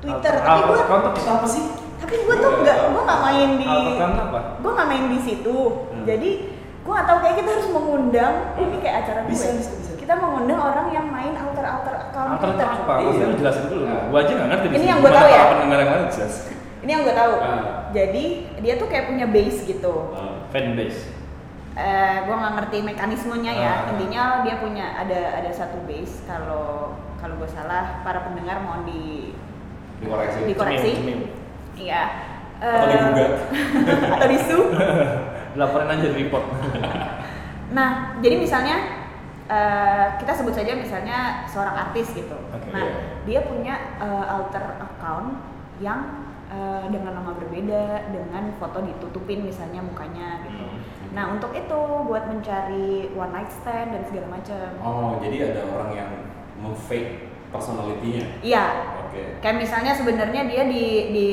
[0.00, 0.32] Twitter.
[0.32, 1.64] Alter- tapi alter gue account itu apa sih?
[2.00, 4.40] tapi gue tuh nggak gue nggak main di Alter account apa?
[4.56, 5.58] gue nggak main di situ.
[5.92, 6.04] Hmm.
[6.08, 6.30] Jadi
[6.80, 9.30] gue nggak tahu kayak kita harus mengundang ini kayak acara gue.
[9.30, 9.90] Bisa, bisa, bisa.
[9.94, 12.66] Kita mengundang orang yang main alter alter account Alter Twitter.
[12.66, 12.92] apa?
[12.96, 13.04] Iya.
[13.04, 13.84] Maksudnya lu jelasin dulu.
[13.84, 14.02] Nah.
[14.08, 14.66] Gua aja nggak ngerti.
[14.66, 15.42] di Ini yang gua Gimana tahu ya.
[15.52, 16.34] Pendengar yang lain jelas.
[16.90, 17.34] Ini yang gue tahu.
[17.38, 17.86] Ah.
[17.94, 18.24] Jadi
[18.58, 20.10] dia tuh kayak punya base gitu.
[20.50, 21.22] Fanbase.
[21.70, 23.90] eh gue nggak ngerti mekanismenya ya Ah.
[23.94, 29.30] intinya dia punya ada ada satu base kalau kalau gue salah para pendengar mohon di
[30.02, 30.50] Dikoreksi.
[30.50, 30.92] dikoreksi
[31.78, 32.02] iya
[32.58, 33.32] Atau Eh, digugat.
[34.18, 34.58] atau disu
[35.62, 36.44] Laporin aja di report.
[37.78, 38.76] nah jadi misalnya
[39.46, 42.66] eh, kita sebut saja misalnya seorang artis gitu Oke.
[42.74, 42.84] nah
[43.22, 45.38] dia punya eh, alter account
[45.78, 50.82] yang eh, dengan nama berbeda dengan foto ditutupin misalnya mukanya gitu Hmm.
[51.10, 55.90] nah untuk itu buat mencari one night stand dan segala macam Oh, jadi ada orang
[55.94, 56.10] yang
[56.60, 58.26] memfake personality-nya.
[58.42, 58.64] Iya.
[59.02, 59.42] Oke.
[59.42, 61.28] Kayak misalnya sebenarnya dia di di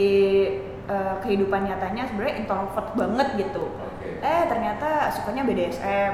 [0.88, 3.70] eh, kehidupan nyatanya sebenarnya introvert banget gitu.
[3.70, 4.18] Oke.
[4.18, 6.14] Eh ternyata sukanya BDSM.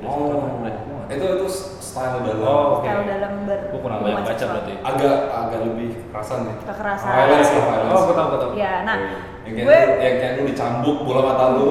[0.00, 0.64] Oh,
[1.12, 1.46] itu itu
[1.78, 2.84] style dalam Oh, oke.
[2.84, 4.72] Style dalam ber Gua kurang banyak baca berarti.
[4.80, 6.56] agak agak lebih kerasan nih.
[6.64, 7.10] Kekerasan.
[7.10, 7.92] Violence lah, violence.
[7.92, 8.50] Oh, gua tahu, gua tahu.
[8.54, 8.96] Ya, nah
[9.42, 11.68] yang kayak gue lu, yang kayak lu dicambuk bola mata lu,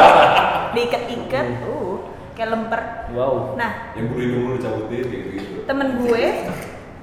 [0.74, 1.94] diikat-ikat, uh,
[2.36, 2.80] kayak lemper.
[3.12, 3.56] Wow.
[3.56, 5.58] Nah yang bulu hidung lu cabutin kayak gitu.
[5.64, 6.24] temen gue,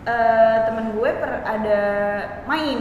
[0.05, 1.79] eh temen gue per ada
[2.45, 2.79] main.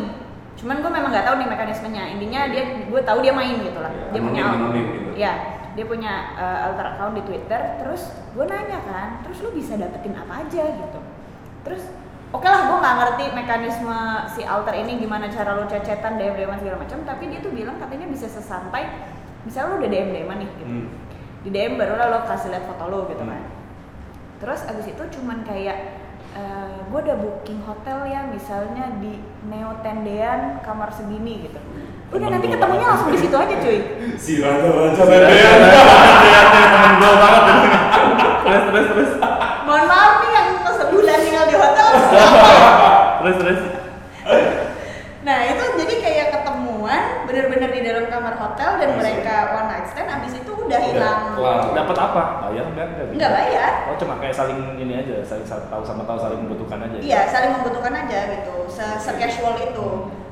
[0.57, 2.05] Cuman gue memang nggak tahu nih mekanismenya.
[2.17, 3.93] Intinya dia, gue tahu dia main gitu lah.
[3.93, 5.09] Ya, Dia punya, anonim gitu.
[5.15, 5.33] ya,
[5.77, 7.61] dia punya eh, alter account di Twitter.
[7.77, 8.03] Terus
[8.33, 11.01] gue nanya kan, terus lu bisa dapetin apa aja gitu.
[11.63, 11.85] Terus
[12.33, 13.99] oke lah, gue nggak ngerti mekanisme
[14.33, 16.99] si alter ini gimana cara lu cecetan, DM DM segala macam.
[17.05, 18.89] Tapi dia tuh bilang katanya bisa sesantai,
[19.45, 20.65] misalnya lu udah DM DM nih gitu.
[20.65, 20.89] Hmm.
[21.45, 23.37] Di DM baru lah lo kasih lihat foto lo gitu Hmm.
[23.37, 23.43] kan.
[24.41, 25.79] Terus abis itu cuman kayak
[26.93, 29.17] gue udah booking hotel ya misalnya di
[29.49, 31.57] Neo Tendean kamar segini gitu.
[32.15, 33.79] Udah nanti ketemunya langsung di situ aja cuy.
[34.15, 37.43] Si raja raja Temen gua banget.
[38.47, 39.11] Terus terus terus.
[39.67, 41.89] Mohon maaf nih yang sebulan tinggal di hotel.
[43.19, 43.61] Terus terus.
[45.27, 50.07] nah itu jadi kayak ketemuan bener-bener di dalam kamar hotel dan mereka one night stand
[50.07, 51.35] abis itu udah hilang.
[51.35, 51.75] kelar.
[51.75, 52.23] Dapat apa?
[52.47, 52.87] Bayar enggak?
[52.95, 53.07] Enggak.
[53.19, 53.71] Nggak bayar.
[53.91, 56.99] Oh, cuma kayak saling ini aja, saling tahu sama tahu saling membutuhkan aja.
[57.03, 58.87] Iya saling membutuhkan aja gitu, se,
[59.19, 59.87] casual itu.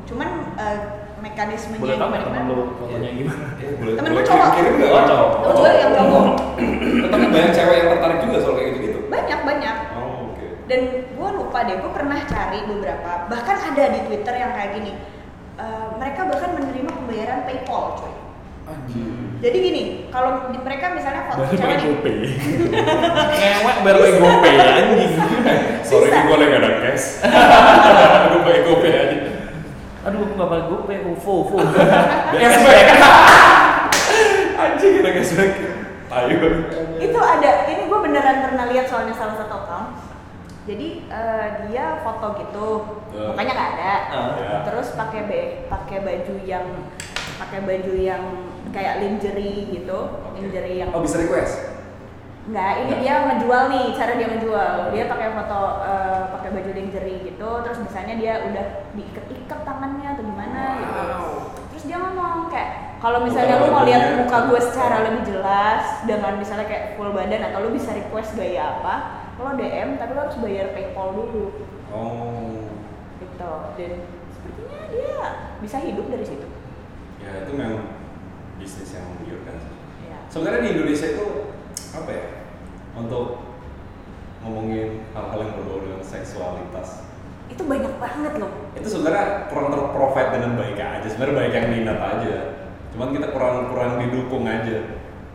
[0.06, 2.36] Cuman eh, mekanismenya Boleh tahu nggak gimana?
[2.36, 3.46] teman lu fotonya gimana?
[3.56, 4.48] Eh, Temen gue cowok.
[4.84, 5.28] Oh, cowok.
[5.34, 6.26] Temen gue yang cowok.
[7.08, 8.98] Tapi banyak cewek yang tertarik juga soal kayak gitu-gitu.
[9.08, 9.76] Banyak banyak.
[9.94, 10.46] Oh, oke.
[10.64, 14.92] Dan gue lupa deh, gue pernah cari beberapa, bahkan ada di Twitter yang kayak gini.
[15.54, 18.12] Eh, mereka bahkan menerima pembayaran PayPal, coy.
[18.64, 19.12] Anjir.
[19.38, 22.16] Jadi gini, kalau di mereka misalnya foto cewek pakai nih, GoPay.
[23.36, 25.12] Ngewek bayar pakai GoPay anjing.
[25.84, 27.06] Sorry, gue lagi ada cash.
[28.24, 29.16] gue pakai GoPay aja.
[30.04, 31.56] Aduh, aku nggak pakai GoPay, UFO, UFO.
[32.36, 32.86] Cashback.
[34.60, 35.52] Anjing ada cashback.
[36.14, 36.36] Ayo.
[37.02, 39.88] itu ada, ini gue beneran pernah lihat soalnya salah satu account.
[40.64, 42.68] Jadi eh, dia foto gitu,
[43.16, 43.32] Ya.
[43.32, 43.94] mukanya nggak ada.
[44.12, 44.28] Ah.
[44.38, 44.56] Ya.
[44.68, 45.22] Terus pakai
[45.66, 46.66] pakai baju yang
[47.40, 48.22] pakai baju yang
[48.70, 50.38] kayak lingerie gitu, Oke.
[50.38, 51.74] lingerie yang Oh bisa request?
[52.44, 53.00] Enggak, ini Nggak.
[53.00, 54.72] dia ngejual nih, cara dia ngejual.
[54.92, 58.64] Dia pakai foto eh, pakai baju lingerie gitu, terus misalnya dia udah
[59.44, 61.00] diikat-ikat tangannya atau gimana gitu.
[61.72, 66.40] Terus dia ngomong kayak kalau misalnya lu mau lihat muka gue secara lebih jelas dengan
[66.40, 68.94] misalnya kayak full badan atau lu bisa request gaya apa,
[69.36, 71.46] lo DM tapi lo harus bayar PayPal dulu
[71.94, 72.66] Oh.
[73.20, 73.52] gitu.
[73.78, 73.92] Dan
[74.32, 75.20] sepertinya dia
[75.60, 76.48] bisa hidup dari situ.
[77.20, 78.00] Ya itu memang
[78.56, 79.74] bisnis yang menggiurkan sih.
[80.08, 80.18] Ya.
[80.32, 81.26] Sebenarnya di Indonesia itu
[81.92, 82.26] apa ya?
[82.96, 83.44] Untuk
[84.42, 87.03] ngomongin hal-hal yang berbau dengan seksualitas
[87.50, 88.52] Itu banyak banget loh.
[88.74, 91.06] itu sebenarnya kurang terprovide dengan baik aja.
[91.06, 92.36] Sebenarnya banyak yang minat aja.
[92.90, 94.78] Cuman kita kurang kurang didukung aja.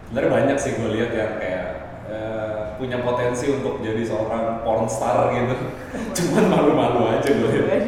[0.09, 1.67] Sebenarnya banyak sih gue lihat yang kayak
[2.09, 5.55] eh, punya potensi untuk jadi seorang porn star gitu.
[6.17, 7.83] Cuman malu-malu aja gue lihat.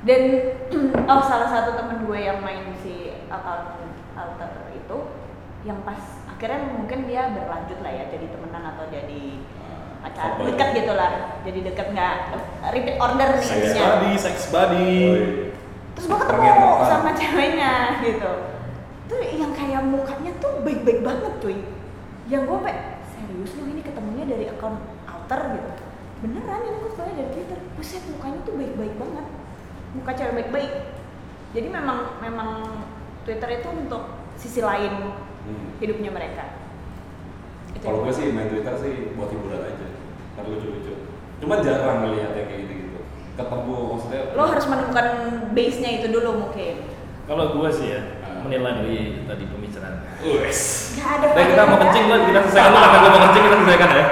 [0.00, 0.22] Dan
[1.10, 3.80] oh salah satu temen gue yang main si account
[4.16, 4.98] alter itu
[5.64, 9.44] yang pas akhirnya mungkin dia berlanjut lah ya jadi temenan atau jadi
[10.00, 10.76] pacar Apa dekat itu?
[10.78, 12.14] gitu lah jadi deket nggak
[12.68, 14.92] repeat order nih Sex buddy, sex buddy.
[15.02, 15.26] Oh, iya.
[15.92, 16.84] terus gue ketemu Ternyata.
[16.86, 18.30] sama ceweknya gitu
[19.06, 21.56] tuh yang kayak mukanya tuh baik-baik banget cuy
[22.26, 25.70] yang gue kayak serius lu ini ketemunya dari akun alter gitu
[26.20, 29.26] beneran ini gue sebenarnya dari twitter buset mukanya tuh baik-baik banget
[29.90, 30.72] muka cewek baik-baik
[31.50, 32.50] jadi memang memang
[33.20, 34.02] twitter itu untuk
[34.34, 35.72] sisi lain Hmm.
[35.80, 36.44] hidupnya mereka
[37.78, 39.86] kalau gue yang- sih main Twitter sih buat hiburan aja
[40.34, 40.92] karena lucu-lucu
[41.38, 42.98] cuman jarang ngeliatnya kayak gitu gitu
[43.34, 45.06] ketemu maksudnya lo harus menemukan
[45.50, 46.76] base nya itu dulu mungkin
[47.24, 48.42] Kalau gue sih ya Ah.
[48.42, 50.02] menilai dari tadi pembicaraan.
[50.18, 50.60] Wes.
[50.98, 53.56] Gak ada Nah, kita mau kencing lah, kita selesaikan dulu karena gue mau kencing kita
[53.56, 54.04] selesaikan ya.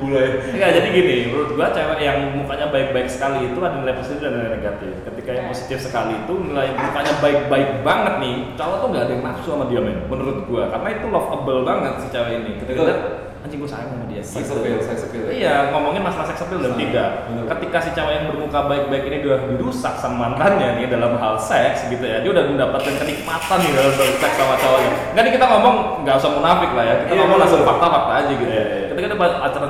[0.00, 4.20] Mulai Enggak, jadi gini, menurut gua cewek yang mukanya baik-baik sekali itu ada nilai positif
[4.20, 4.92] dan nilai negatif.
[5.04, 9.22] Ketika yang positif sekali itu nilai mukanya baik-baik banget nih, cowok tuh nggak ada yang
[9.22, 10.62] nafsu sama dia men, menurut gua.
[10.68, 12.52] Karena itu lovable banget si cewek ini.
[12.58, 13.00] Ketika lihat
[13.40, 14.20] anjing gua sayang sama dia.
[14.20, 14.52] sex gitu.
[14.52, 17.24] appeal sex appeal Iya, ngomongin masalah seks appeal dan tidak.
[17.24, 17.44] bener.
[17.48, 21.88] Ketika si cewek yang bermuka baik-baik ini udah dirusak sama mantannya nih dalam hal seks
[21.88, 24.92] gitu ya, dia udah mendapatkan kenikmatan nih dalam seks sama cowoknya.
[25.16, 25.74] Enggak nih kita ngomong
[26.04, 27.44] nggak usah munafik lah ya, kita Iya, ngomong bener.
[27.48, 28.44] langsung fakta-fakta aja gitu.
[28.44, 28.86] Iya, iya.
[28.92, 29.66] Ketika dia pacaran sama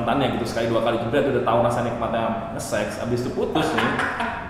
[0.00, 2.24] mantannya gitu sekali dua kali jebret dia udah tahu rasa nikmatnya
[2.56, 3.90] nge-seks, abis itu putus nih.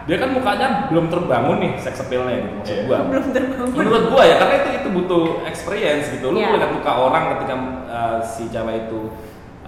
[0.09, 2.85] Dia kan mukanya belum terbangun nih seks appeal-nya gitu maksud Iya.
[2.89, 2.99] gua.
[3.05, 6.27] belum terbangun Menurut gua ya karena itu itu butuh experience gitu.
[6.33, 6.57] Lu Iya.
[6.57, 7.55] lihat muka orang ketika
[7.87, 9.13] uh, si cewek itu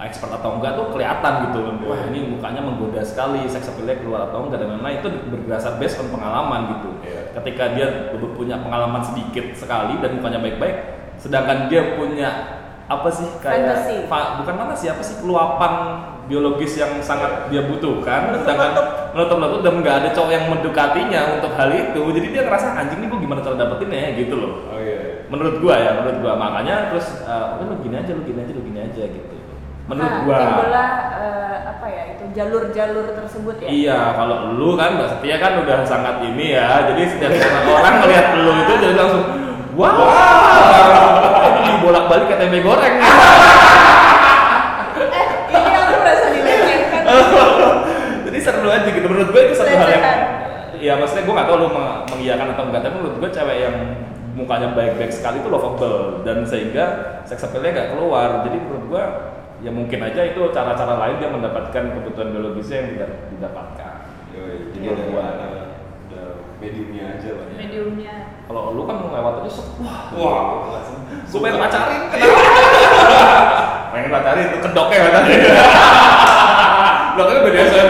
[0.03, 1.59] expert atau enggak tuh kelihatan gitu.
[1.87, 6.03] Wah, ini mukanya menggoda sekali, seks appeal-nya keluar atau enggak dan lain-lain itu berdasar based
[6.03, 6.91] on pengalaman gitu.
[7.07, 7.22] Iya.
[7.39, 7.87] Ketika dia
[8.35, 10.76] punya pengalaman sedikit sekali dan mukanya baik-baik,
[11.22, 12.30] sedangkan dia punya
[12.87, 13.28] apa sih?
[13.39, 13.95] Kayak Fantasi.
[14.07, 15.14] fa- bukan mana sih apa sih?
[15.18, 15.72] Keluapan
[16.26, 18.35] biologis yang sangat dia butuhkan.
[18.43, 18.70] Sedangkan
[19.12, 22.03] menutup menutup dan nggak ada cowok yang mendekatinya untuk hal itu.
[22.14, 23.99] Jadi dia ngerasa anjing nih gue gimana cara dapetinnya?
[23.99, 24.53] Ya gitu loh.
[24.68, 25.26] Oh iya.
[25.28, 26.33] Menurut gua ya menurut gua.
[26.37, 29.35] Makanya terus uh, udah lu gini aja lu gini aja lu gini aja gitu.
[29.83, 30.39] Menurut Nah, gua.
[30.39, 33.68] timbullah, eh, apa ya itu jalur-jalur tersebut ya?
[33.68, 36.87] Iya kalau lu kan mbak Setia kan udah sangat ini ya.
[36.87, 37.33] Jadi setiap
[37.66, 39.24] orang ngelihat lu itu jadi langsung
[39.73, 41.53] wow.
[41.62, 42.95] Ini bolak balik kayak tempe goreng.
[45.03, 47.03] Eh ini aku merasa dilecehkan.
[48.27, 49.07] Jadi seru aja gitu.
[49.07, 50.05] Menurut gue itu satu hal yang
[50.83, 53.77] ya maksudnya gue gak tau lu meng- mengiyakan atau enggak tapi menurut gue cewek yang
[54.33, 56.23] mukanya baik-baik sekali itu lovable.
[56.23, 56.85] Dan sehingga
[57.25, 58.43] seks appeal-nya gak keluar.
[58.45, 59.03] Jadi menurut gue
[59.62, 63.93] ya mungkin aja itu cara-cara lain dia mendapatkan kebutuhan biologisnya yang tidak didapatkan.
[64.33, 65.47] Yoi, jadi Menurut ada,
[66.09, 66.23] ada
[66.59, 67.55] mediumnya aja lah ya.
[67.55, 68.14] mediumnya
[68.53, 69.67] kalau lu kan mau lewat aja set.
[69.81, 70.41] Wah Wah,
[71.25, 72.41] gue pengen pacarin kenapa?
[73.93, 75.37] Pengen pacarin itu kedoknya katanya
[77.13, 77.89] kedoknya BDSM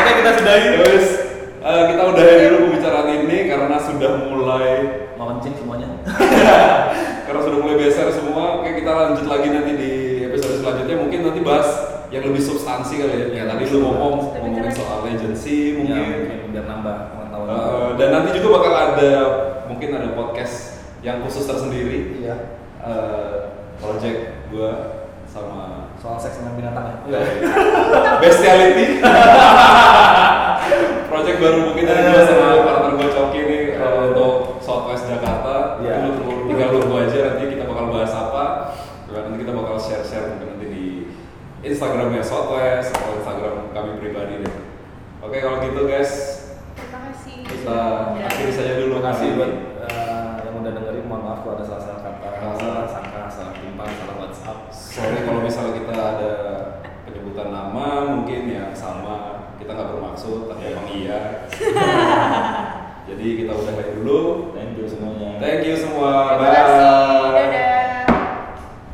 [0.00, 0.66] oke kita sudahi.
[0.80, 1.06] Terus
[1.60, 4.68] eh, kita udahin dulu pembicaraan ini karena sudah mulai
[5.16, 5.88] mau kencing semuanya.
[7.30, 8.58] Karena sudah mulai beser semua.
[8.58, 9.92] Oke kita lanjut lagi nanti di
[10.26, 10.98] episode selanjutnya.
[10.98, 11.68] Mungkin nanti bahas
[12.10, 13.26] yang lebih substansi kali ya.
[13.30, 16.02] Kayak tadi lu ngomong ngomongin soal agency ya mungkin.
[16.26, 17.19] mungkin biar nambah
[17.98, 19.12] dan nanti juga bakal ada
[19.68, 22.20] mungkin ada podcast yang khusus tersendiri.
[22.20, 22.36] iya.
[22.80, 23.36] Eh,
[23.76, 24.72] project gua
[25.28, 26.96] sama soal seks dengan binatang ya?
[28.24, 28.98] Bestiality.
[31.10, 35.82] Project baru mungkin dari gue sama partner gue Coki nih eh, untuk Southwest Jakarta.
[35.82, 36.06] Iya.
[36.06, 38.44] Lu tunggu, tinggal tunggu aja nanti kita bakal bahas apa.
[39.10, 40.86] Dan nanti kita bakal share-share mungkin nanti di
[41.66, 44.54] Instagramnya Southwest atau Instagram kami pribadi deh.
[45.20, 46.39] Oke kalau gitu guys
[47.50, 47.78] kita
[48.22, 52.00] akhiri saja dulu kasih buat eh, yang udah dengerin mohon maaf kalau ada salah salah
[52.06, 52.28] kata.